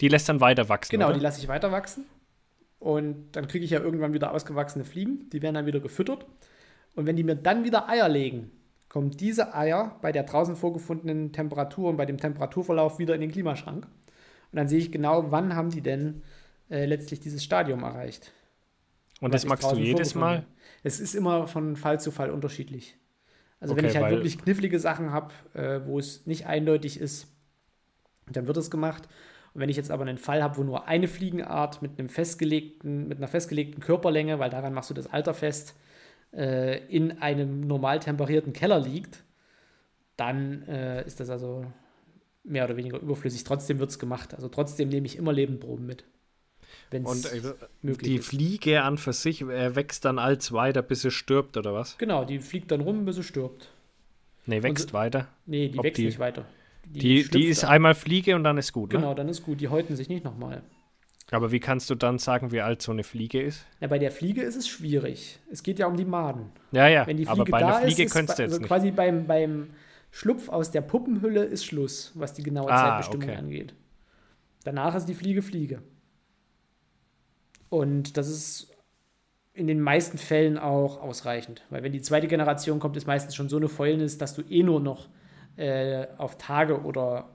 [0.00, 0.90] die lässt dann weiter wachsen.
[0.90, 1.14] Genau, oder?
[1.14, 2.04] die lasse ich weiter wachsen.
[2.78, 6.26] Und dann kriege ich ja irgendwann wieder ausgewachsene Fliegen, die werden dann wieder gefüttert.
[6.94, 8.50] Und wenn die mir dann wieder Eier legen,
[8.88, 13.32] kommen diese Eier bei der draußen vorgefundenen Temperatur und bei dem Temperaturverlauf wieder in den
[13.32, 13.86] Klimaschrank.
[13.86, 16.22] Und dann sehe ich genau, wann haben die denn
[16.70, 18.32] äh, letztlich dieses Stadium erreicht.
[19.20, 20.46] Und das magst du jedes Mal?
[20.82, 22.96] Es ist immer von Fall zu Fall unterschiedlich.
[23.60, 27.28] Also okay, wenn ich halt wirklich knifflige Sachen habe, äh, wo es nicht eindeutig ist,
[28.30, 29.08] dann wird es gemacht.
[29.58, 33.18] Wenn ich jetzt aber einen Fall habe, wo nur eine Fliegenart mit einem festgelegten, mit
[33.18, 35.74] einer festgelegten Körperlänge, weil daran machst du das Alter fest,
[36.32, 39.24] äh, in einem normal temperierten Keller liegt,
[40.16, 41.64] dann äh, ist das also
[42.44, 43.44] mehr oder weniger überflüssig.
[43.44, 44.34] Trotzdem wird es gemacht.
[44.34, 46.04] Also trotzdem nehme ich immer Lebendproben mit.
[46.92, 47.42] Und äh,
[47.82, 48.28] die ist.
[48.28, 51.98] Fliege an für sich äh, wächst dann als weiter, bis sie stirbt, oder was?
[51.98, 53.70] Genau, die fliegt dann rum, bis sie stirbt.
[54.46, 55.28] Nee, wächst so, weiter.
[55.46, 56.46] Nee, die Ob wächst die, nicht weiter.
[56.88, 59.00] Die, die, die ist einmal Fliege und dann ist gut, ne?
[59.00, 59.60] Genau, dann ist gut.
[59.60, 60.62] Die häuten sich nicht nochmal.
[61.30, 63.66] Aber wie kannst du dann sagen, wie alt so eine Fliege ist?
[63.80, 65.40] Ja, bei der Fliege ist es schwierig.
[65.50, 66.52] Es geht ja um die Maden.
[66.70, 67.06] Ja, ja.
[67.06, 68.68] Wenn die Fliege aber bei da einer Fliege ist, könntest du jetzt also nicht.
[68.68, 69.70] quasi beim, beim
[70.12, 73.38] Schlupf aus der Puppenhülle ist Schluss, was die genaue ah, Zeitbestimmung okay.
[73.38, 73.74] angeht.
[74.62, 75.82] Danach ist die Fliege Fliege.
[77.68, 78.72] Und das ist
[79.52, 81.64] in den meisten Fällen auch ausreichend.
[81.70, 84.62] Weil wenn die zweite Generation kommt, ist meistens schon so eine Fäulnis, dass du eh
[84.62, 85.08] nur noch
[85.56, 87.28] äh, auf Tage oder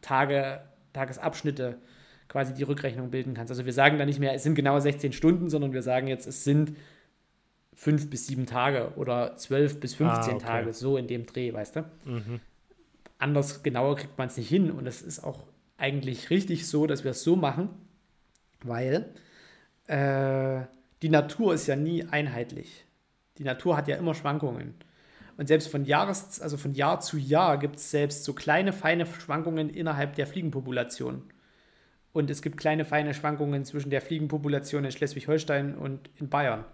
[0.00, 0.60] Tage,
[0.92, 1.78] Tagesabschnitte
[2.28, 3.50] quasi die Rückrechnung bilden kannst.
[3.50, 6.26] Also wir sagen da nicht mehr, es sind genau 16 Stunden, sondern wir sagen jetzt,
[6.26, 6.76] es sind
[7.74, 10.44] fünf bis sieben Tage oder zwölf bis 15 ah, okay.
[10.44, 11.80] Tage, so in dem Dreh, weißt du?
[12.04, 12.40] Mhm.
[13.18, 15.44] Anders, genauer kriegt man es nicht hin und es ist auch
[15.76, 17.68] eigentlich richtig so, dass wir es so machen,
[18.62, 19.06] weil
[19.86, 20.62] äh,
[21.02, 22.84] die Natur ist ja nie einheitlich.
[23.38, 24.74] Die Natur hat ja immer Schwankungen.
[25.36, 29.06] Und selbst von Jahres, also von Jahr zu Jahr gibt es selbst so kleine, feine
[29.06, 31.22] Schwankungen innerhalb der Fliegenpopulation.
[32.12, 36.64] Und es gibt kleine, feine Schwankungen zwischen der Fliegenpopulation in Schleswig-Holstein und in Bayern.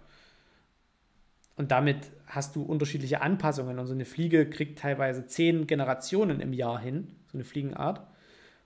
[1.55, 3.79] Und damit hast du unterschiedliche Anpassungen.
[3.79, 8.01] Und so eine Fliege kriegt teilweise zehn Generationen im Jahr hin, so eine Fliegenart.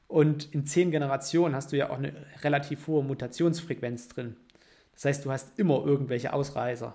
[0.08, 2.14] Und in zehn Generationen hast du ja auch eine
[2.44, 4.36] relativ hohe Mutationsfrequenz drin.
[4.94, 6.94] Das heißt, du hast immer irgendwelche Ausreißer,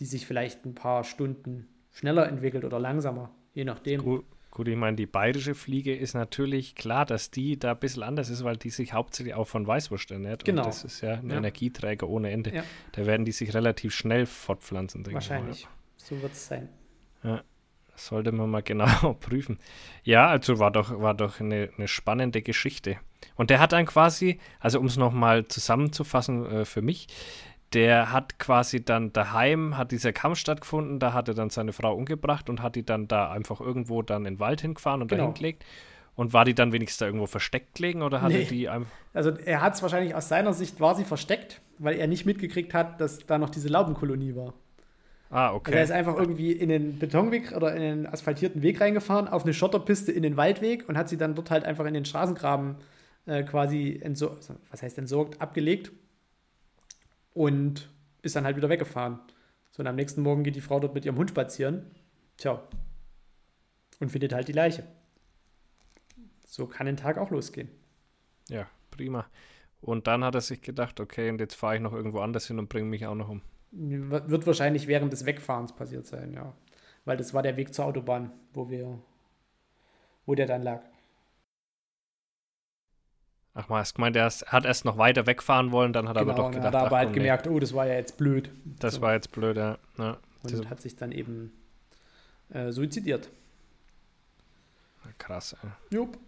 [0.00, 4.02] die sich vielleicht ein paar Stunden schneller entwickelt oder langsamer, je nachdem.
[4.02, 4.24] Gut,
[4.56, 8.30] Gut, ich meine, die bayerische Fliege ist natürlich klar, dass die da ein bisschen anders
[8.30, 10.46] ist, weil die sich hauptsächlich auch von Weißwurst ernährt.
[10.46, 10.62] Genau.
[10.62, 11.36] Und das ist ja ein ja.
[11.36, 12.54] Energieträger ohne Ende.
[12.54, 12.64] Ja.
[12.92, 15.64] Da werden die sich relativ schnell fortpflanzen, Wahrscheinlich.
[15.64, 15.70] mal.
[15.98, 16.70] So wird es sein.
[17.22, 17.42] Ja,
[17.96, 19.58] sollte man mal genau prüfen.
[20.04, 22.96] Ja, also war doch, war doch eine, eine spannende Geschichte.
[23.34, 27.08] Und der hat dann quasi, also um es nochmal zusammenzufassen äh, für mich,
[27.72, 31.94] der hat quasi dann daheim, hat dieser Kampf stattgefunden, da hat er dann seine Frau
[31.94, 35.24] umgebracht und hat die dann da einfach irgendwo dann in den Wald hingefahren und genau.
[35.24, 35.64] dahin gelegt.
[36.14, 38.44] Und war die dann wenigstens da irgendwo versteckt gelegen oder hatte nee.
[38.44, 38.90] die einfach.
[39.12, 42.72] Also er hat es wahrscheinlich aus seiner Sicht war sie versteckt, weil er nicht mitgekriegt
[42.72, 44.54] hat, dass da noch diese Laubenkolonie war.
[45.28, 45.72] Ah, okay.
[45.72, 49.42] Also er ist einfach irgendwie in den Betonweg oder in den asphaltierten Weg reingefahren, auf
[49.42, 52.76] eine Schotterpiste in den Waldweg und hat sie dann dort halt einfach in den Straßengraben
[53.26, 55.90] äh, quasi entsorgt, was heißt entsorgt, abgelegt
[57.36, 57.90] und
[58.22, 59.20] ist dann halt wieder weggefahren.
[59.70, 61.90] So, und am nächsten Morgen geht die Frau dort mit ihrem Hund spazieren.
[62.38, 62.62] Tja.
[64.00, 64.84] Und findet halt die Leiche.
[66.46, 67.68] So kann ein Tag auch losgehen.
[68.48, 69.26] Ja, prima.
[69.82, 72.58] Und dann hat er sich gedacht, okay, und jetzt fahre ich noch irgendwo anders hin
[72.58, 73.42] und bringe mich auch noch um.
[73.70, 76.54] Wird wahrscheinlich während des Wegfahrens passiert sein, ja.
[77.04, 78.98] Weil das war der Weg zur Autobahn, wo wir,
[80.24, 80.82] wo der dann lag.
[83.58, 86.34] Ach mal, hast gemeint, er hat erst noch weiter wegfahren wollen, dann hat er genau,
[86.34, 88.50] aber doch gedacht, hat er aber halt gemerkt, oh, das war ja jetzt blöd.
[88.78, 89.00] Das so.
[89.00, 89.78] war jetzt blöd, ja.
[89.96, 90.18] ja.
[90.42, 91.52] Und Diese- hat sich dann eben
[92.50, 93.30] äh, suizidiert.
[95.18, 95.56] Krass.
[95.62, 95.70] ey.
[95.96, 96.18] Jupp.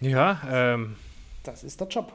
[0.00, 0.94] Ja, ähm,
[1.42, 2.14] Das ist der Job.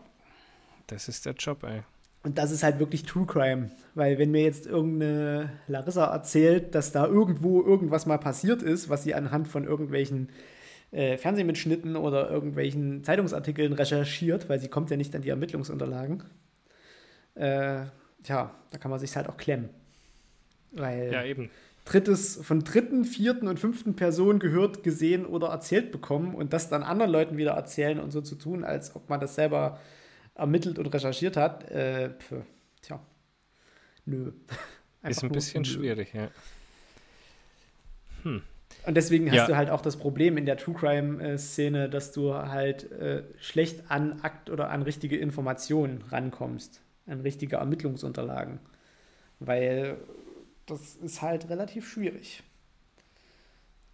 [0.87, 1.81] das ist der Job, ey.
[2.23, 3.69] Und das ist halt wirklich True Crime.
[3.95, 9.03] Weil wenn mir jetzt irgendeine Larissa erzählt, dass da irgendwo irgendwas mal passiert ist, was
[9.03, 10.29] sie anhand von irgendwelchen
[10.93, 16.23] äh, Fernsehmitschnitten oder irgendwelchen Zeitungsartikeln recherchiert, weil sie kommt ja nicht an die Ermittlungsunterlagen,
[17.35, 17.85] äh,
[18.23, 19.69] tja, da kann man sich halt auch klemmen.
[20.71, 21.49] Weil Ja, eben.
[21.85, 26.83] drittes, von dritten, vierten und fünften Personen gehört, gesehen oder erzählt bekommen und das dann
[26.83, 29.79] anderen Leuten wieder erzählen und so zu tun, als ob man das selber
[30.35, 32.33] ermittelt und recherchiert hat, äh, pf,
[32.81, 32.99] tja,
[34.05, 34.31] nö.
[35.05, 35.67] Ist Einfach ein nur bisschen nö.
[35.69, 36.29] schwierig, ja.
[38.85, 39.47] Und deswegen hast Ja.
[39.47, 44.19] du halt auch das Problem in der True Crime-Szene, dass du halt äh, schlecht an
[44.21, 48.59] Akt oder an richtige Informationen rankommst, an richtige Ermittlungsunterlagen.
[49.39, 49.97] Weil
[50.65, 52.43] das ist halt relativ schwierig.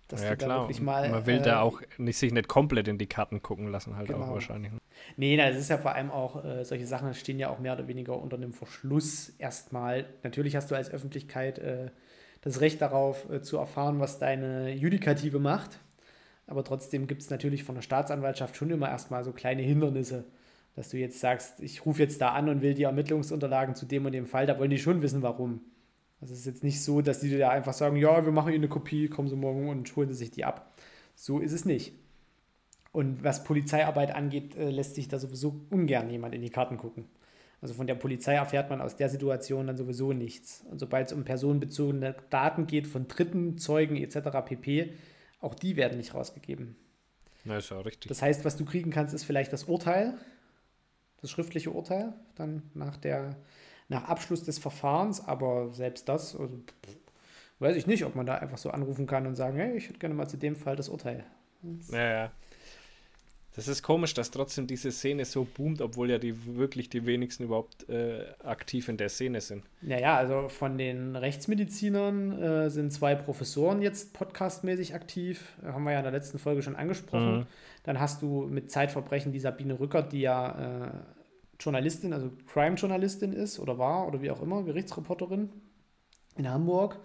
[0.08, 0.62] Dass ja, du da klar.
[0.64, 3.68] wirklich mal, Man will äh, da auch nicht, sich nicht komplett in die Karten gucken
[3.68, 4.34] lassen, halt auch Genau.
[4.34, 4.72] wahrscheinlich.
[5.18, 7.88] Nee, das ist ja vor allem auch, äh, solche Sachen stehen ja auch mehr oder
[7.88, 10.06] weniger unter einem Verschluss erstmal.
[10.24, 11.92] Natürlich hast du als Öffentlichkeit äh,
[12.42, 15.80] das Recht darauf äh, zu erfahren, was deine Judikative macht.
[16.48, 20.26] Aber trotzdem gibt es natürlich von der Staatsanwaltschaft schon immer erstmal so kleine Hindernisse,
[20.76, 24.06] dass du jetzt sagst, ich rufe jetzt da an und will die Ermittlungsunterlagen zu dem
[24.06, 24.46] und dem Fall.
[24.46, 25.62] Da wollen die schon wissen, warum.
[26.22, 28.64] Das ist jetzt nicht so, dass die dir da einfach sagen, ja, wir machen Ihnen
[28.64, 30.74] eine Kopie, kommen Sie morgen und holen Sie sich die ab.
[31.16, 31.94] So ist es nicht.
[32.92, 37.06] Und was Polizeiarbeit angeht, äh, lässt sich da sowieso ungern jemand in die Karten gucken.
[37.62, 40.64] Also von der Polizei erfährt man aus der Situation dann sowieso nichts.
[40.70, 44.30] Und sobald es um personenbezogene Daten geht, von Dritten, Zeugen etc.
[44.46, 44.94] pp.,
[45.42, 46.76] auch die werden nicht rausgegeben.
[47.46, 48.10] Na, ist ja richtig.
[48.10, 50.18] Das heißt, was du kriegen kannst, ist vielleicht das Urteil,
[51.22, 53.36] das schriftliche Urteil, dann nach, der,
[53.88, 56.60] nach Abschluss des Verfahrens, aber selbst das, also,
[57.60, 60.00] weiß ich nicht, ob man da einfach so anrufen kann und sagen, hey, ich hätte
[60.00, 61.26] gerne mal zu dem Fall das Urteil.
[61.92, 62.32] Ja, ja.
[63.60, 67.44] Das ist komisch, dass trotzdem diese Szene so boomt, obwohl ja die wirklich die wenigsten
[67.44, 69.66] überhaupt äh, aktiv in der Szene sind.
[69.82, 75.58] Naja, also von den Rechtsmedizinern äh, sind zwei Professoren jetzt podcastmäßig aktiv.
[75.62, 77.40] Haben wir ja in der letzten Folge schon angesprochen.
[77.40, 77.46] Mhm.
[77.84, 80.92] Dann hast du mit Zeitverbrechen die Sabine Rückert, die ja äh,
[81.60, 85.50] Journalistin, also Crime-Journalistin ist oder war oder wie auch immer, Gerichtsreporterin
[86.38, 86.98] in Hamburg.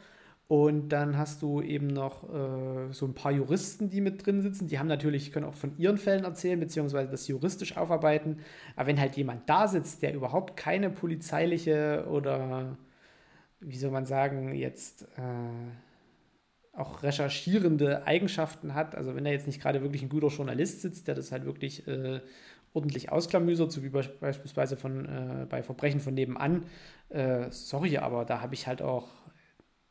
[0.46, 4.68] Und dann hast du eben noch äh, so ein paar Juristen, die mit drin sitzen.
[4.68, 8.40] Die haben natürlich, können auch von ihren Fällen erzählen, beziehungsweise das juristisch aufarbeiten.
[8.76, 12.76] Aber wenn halt jemand da sitzt, der überhaupt keine polizeiliche oder,
[13.60, 19.62] wie soll man sagen, jetzt äh, auch recherchierende Eigenschaften hat, also wenn da jetzt nicht
[19.62, 22.20] gerade wirklich ein guter Journalist sitzt, der das halt wirklich äh,
[22.74, 26.64] ordentlich ausklamüsert, so wie be beispielsweise von, äh, bei Verbrechen von nebenan,
[27.08, 29.08] äh, sorry, aber da habe ich halt auch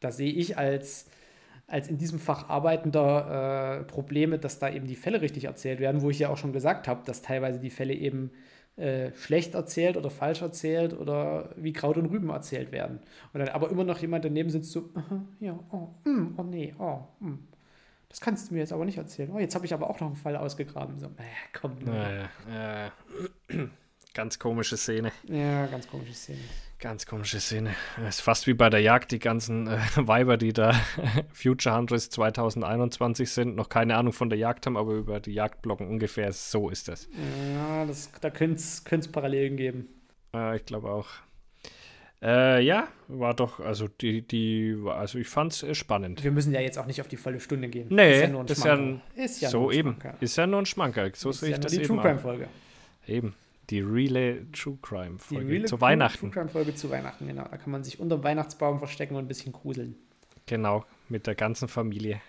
[0.04, 1.10] da sehe ich als,
[1.68, 6.02] als in diesem Fach arbeitender äh, Probleme, dass da eben die Fälle richtig erzählt werden,
[6.02, 8.32] wo ich ja auch schon gesagt habe, dass teilweise die Fälle eben
[8.76, 13.00] äh, schlecht erzählt oder falsch erzählt oder wie Kraut und Rüben erzählt werden.
[13.32, 14.90] Und dann aber immer noch jemand daneben sitzt so,
[15.40, 17.38] ja, oh, mm, oh nee, oh, mm.
[18.10, 19.30] das kannst du mir jetzt aber nicht erzählen.
[19.32, 21.00] Oh, jetzt habe ich aber auch noch einen Fall ausgegraben.
[21.00, 21.78] So, äh, komm.
[21.86, 22.92] Naja,
[23.48, 23.68] äh,
[24.14, 25.12] ganz komische Szene.
[25.28, 26.40] Ja, ganz komische Szene.
[26.80, 27.76] Ganz komische Szene.
[28.08, 30.74] Es ist fast wie bei der Jagd, die ganzen äh, Weiber, die da
[31.34, 35.62] Future Hunters 2021 sind, noch keine Ahnung von der Jagd haben, aber über die Jagd
[35.62, 37.08] bloggen ungefähr so ist das.
[37.56, 39.88] Ja, das, da könnte es Parallelen geben.
[40.34, 41.08] Äh, ich glaube auch.
[42.22, 46.24] Äh, ja, war doch, also die, die, also ich fand's äh, spannend.
[46.24, 47.88] Wir müssen ja jetzt auch nicht auf die volle Stunde gehen.
[47.90, 49.02] Nee, ist ja nur ein ist ja Schmankerl.
[49.16, 49.90] ein, ist ja so nur ein eben.
[49.92, 50.16] Schmankerl.
[50.22, 51.16] Ist ja nur ein Schmankerl.
[51.16, 52.02] So Ist sehe ja ich nur das die eben True.
[52.02, 52.48] Crime Folge.
[53.08, 53.36] Eben.
[53.70, 56.20] Die Relay True Crime Folge zu Weihnachten.
[56.20, 57.44] True Crime Folge zu Weihnachten, genau.
[57.44, 59.96] Da kann man sich unter dem Weihnachtsbaum verstecken und ein bisschen gruseln.
[60.46, 62.22] Genau, mit der ganzen Familie.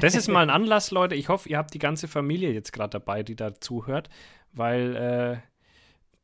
[0.00, 1.14] Das ist mal ein Anlass, Leute.
[1.14, 4.08] Ich hoffe, ihr habt die ganze Familie jetzt gerade dabei, die da zuhört,
[4.52, 5.36] weil äh,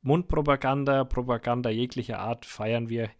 [0.02, 3.10] Mundpropaganda, Propaganda jeglicher Art feiern wir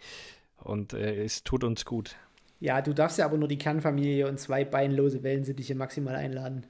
[0.58, 2.16] Und äh, es tut uns gut.
[2.60, 6.66] Ja, du darfst ja aber nur die Kernfamilie und zwei beinlose Wellensittiche maximal einladen.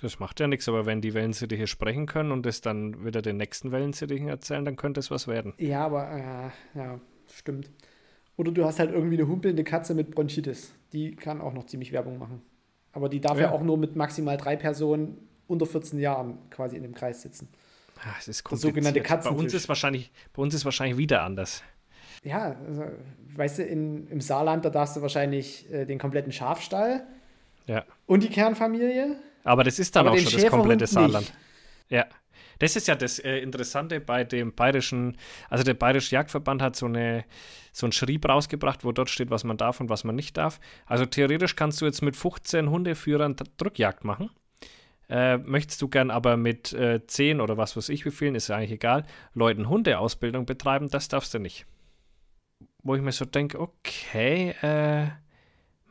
[0.00, 3.36] Das macht ja nichts, aber wenn die Wellensittiche sprechen können und es dann wieder den
[3.36, 5.54] nächsten Wellensittichen erzählen, dann könnte es was werden.
[5.58, 7.00] Ja, aber äh, ja,
[7.32, 7.70] stimmt.
[8.36, 10.72] Oder du hast halt irgendwie eine humpelnde Katze mit Bronchitis.
[10.92, 12.42] Die kann auch noch ziemlich Werbung machen.
[12.92, 16.76] Aber die darf ja, ja auch nur mit maximal drei Personen unter 14 Jahren quasi
[16.76, 17.48] in dem Kreis sitzen.
[18.00, 19.34] Ach, es ist das sogenannte Katzen.
[19.34, 21.64] Bei uns ist wahrscheinlich, bei uns ist wahrscheinlich wieder anders.
[22.22, 22.84] Ja, also,
[23.34, 27.06] weißt du, in, im Saarland, da darfst du wahrscheinlich äh, den kompletten Schafstall
[27.66, 27.84] ja.
[28.06, 29.16] und die Kernfamilie.
[29.44, 31.26] Aber das ist dann auch schon das komplette Saarland.
[31.26, 31.34] Nicht.
[31.90, 32.06] Ja.
[32.58, 35.16] Das ist ja das äh, Interessante bei dem bayerischen,
[35.48, 37.24] also der bayerische Jagdverband hat so, eine,
[37.72, 40.58] so einen Schrieb rausgebracht, wo dort steht, was man darf und was man nicht darf.
[40.86, 44.30] Also theoretisch kannst du jetzt mit 15 Hundeführern Drückjagd machen.
[45.08, 48.48] Äh, möchtest du gern aber mit äh, 10 oder was weiß ich wie vielen, ist
[48.48, 51.64] ja eigentlich egal, Leuten Hundeausbildung betreiben, das darfst du nicht.
[52.82, 55.06] Wo ich mir so denke, okay, äh,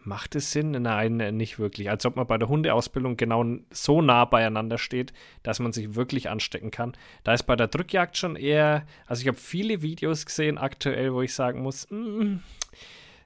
[0.07, 0.71] Macht es Sinn?
[0.71, 1.89] Nein, nicht wirklich.
[1.89, 5.11] Als ob man bei der Hundeausbildung genau so nah beieinander steht,
[5.43, 6.93] dass man sich wirklich anstecken kann.
[7.25, 11.21] Da ist bei der Drückjagd schon eher, also ich habe viele Videos gesehen aktuell, wo
[11.23, 12.37] ich sagen muss, mm,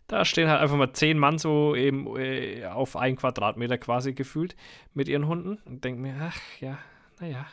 [0.08, 4.56] da stehen halt einfach mal zehn Mann so eben äh, auf ein Quadratmeter quasi gefühlt
[4.96, 6.80] mit ihren Hunden und denke mir, ach ja,
[7.20, 7.46] naja,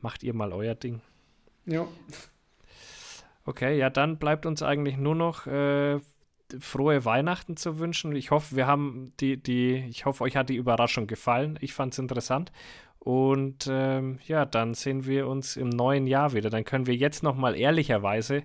[0.00, 1.00] macht ihr mal euer Ding.
[1.66, 1.88] Ja.
[3.44, 5.98] Okay, ja, dann bleibt uns eigentlich nur noch äh,
[6.60, 8.14] frohe Weihnachten zu wünschen.
[8.14, 11.58] Ich hoffe, wir haben die, die, ich hoffe, euch hat die Überraschung gefallen.
[11.60, 12.52] Ich fand es interessant.
[12.98, 16.50] Und ähm, ja, dann sehen wir uns im neuen Jahr wieder.
[16.50, 18.42] Dann können wir jetzt nochmal ehrlicherweise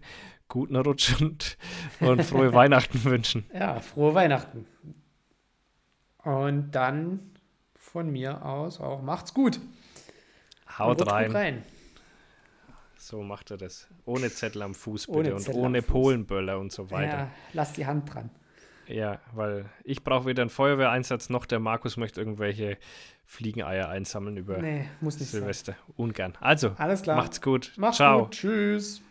[0.47, 1.57] guten Rutsch und,
[1.99, 3.45] und frohe Weihnachten wünschen.
[3.53, 4.65] Ja, frohe Weihnachten.
[6.23, 7.31] Und dann
[7.75, 9.59] von mir aus auch macht's gut.
[10.77, 11.27] Haut rein.
[11.27, 11.63] Gut rein.
[13.05, 13.89] So macht er das.
[14.05, 17.17] Ohne Zettel am Fuß bitte ohne und ohne Polenböller und so weiter.
[17.17, 18.29] Ja, lass die Hand dran.
[18.87, 22.77] Ja, weil ich brauche weder einen Feuerwehreinsatz noch der Markus möchte irgendwelche
[23.25, 25.73] Fliegeneier einsammeln über nee, Silvester.
[25.73, 25.93] Sein.
[25.97, 26.33] Ungern.
[26.39, 27.17] Also, Alles klar.
[27.17, 27.73] macht's gut.
[27.75, 28.23] Macht's Ciao.
[28.23, 28.31] Gut.
[28.31, 29.01] Tschüss.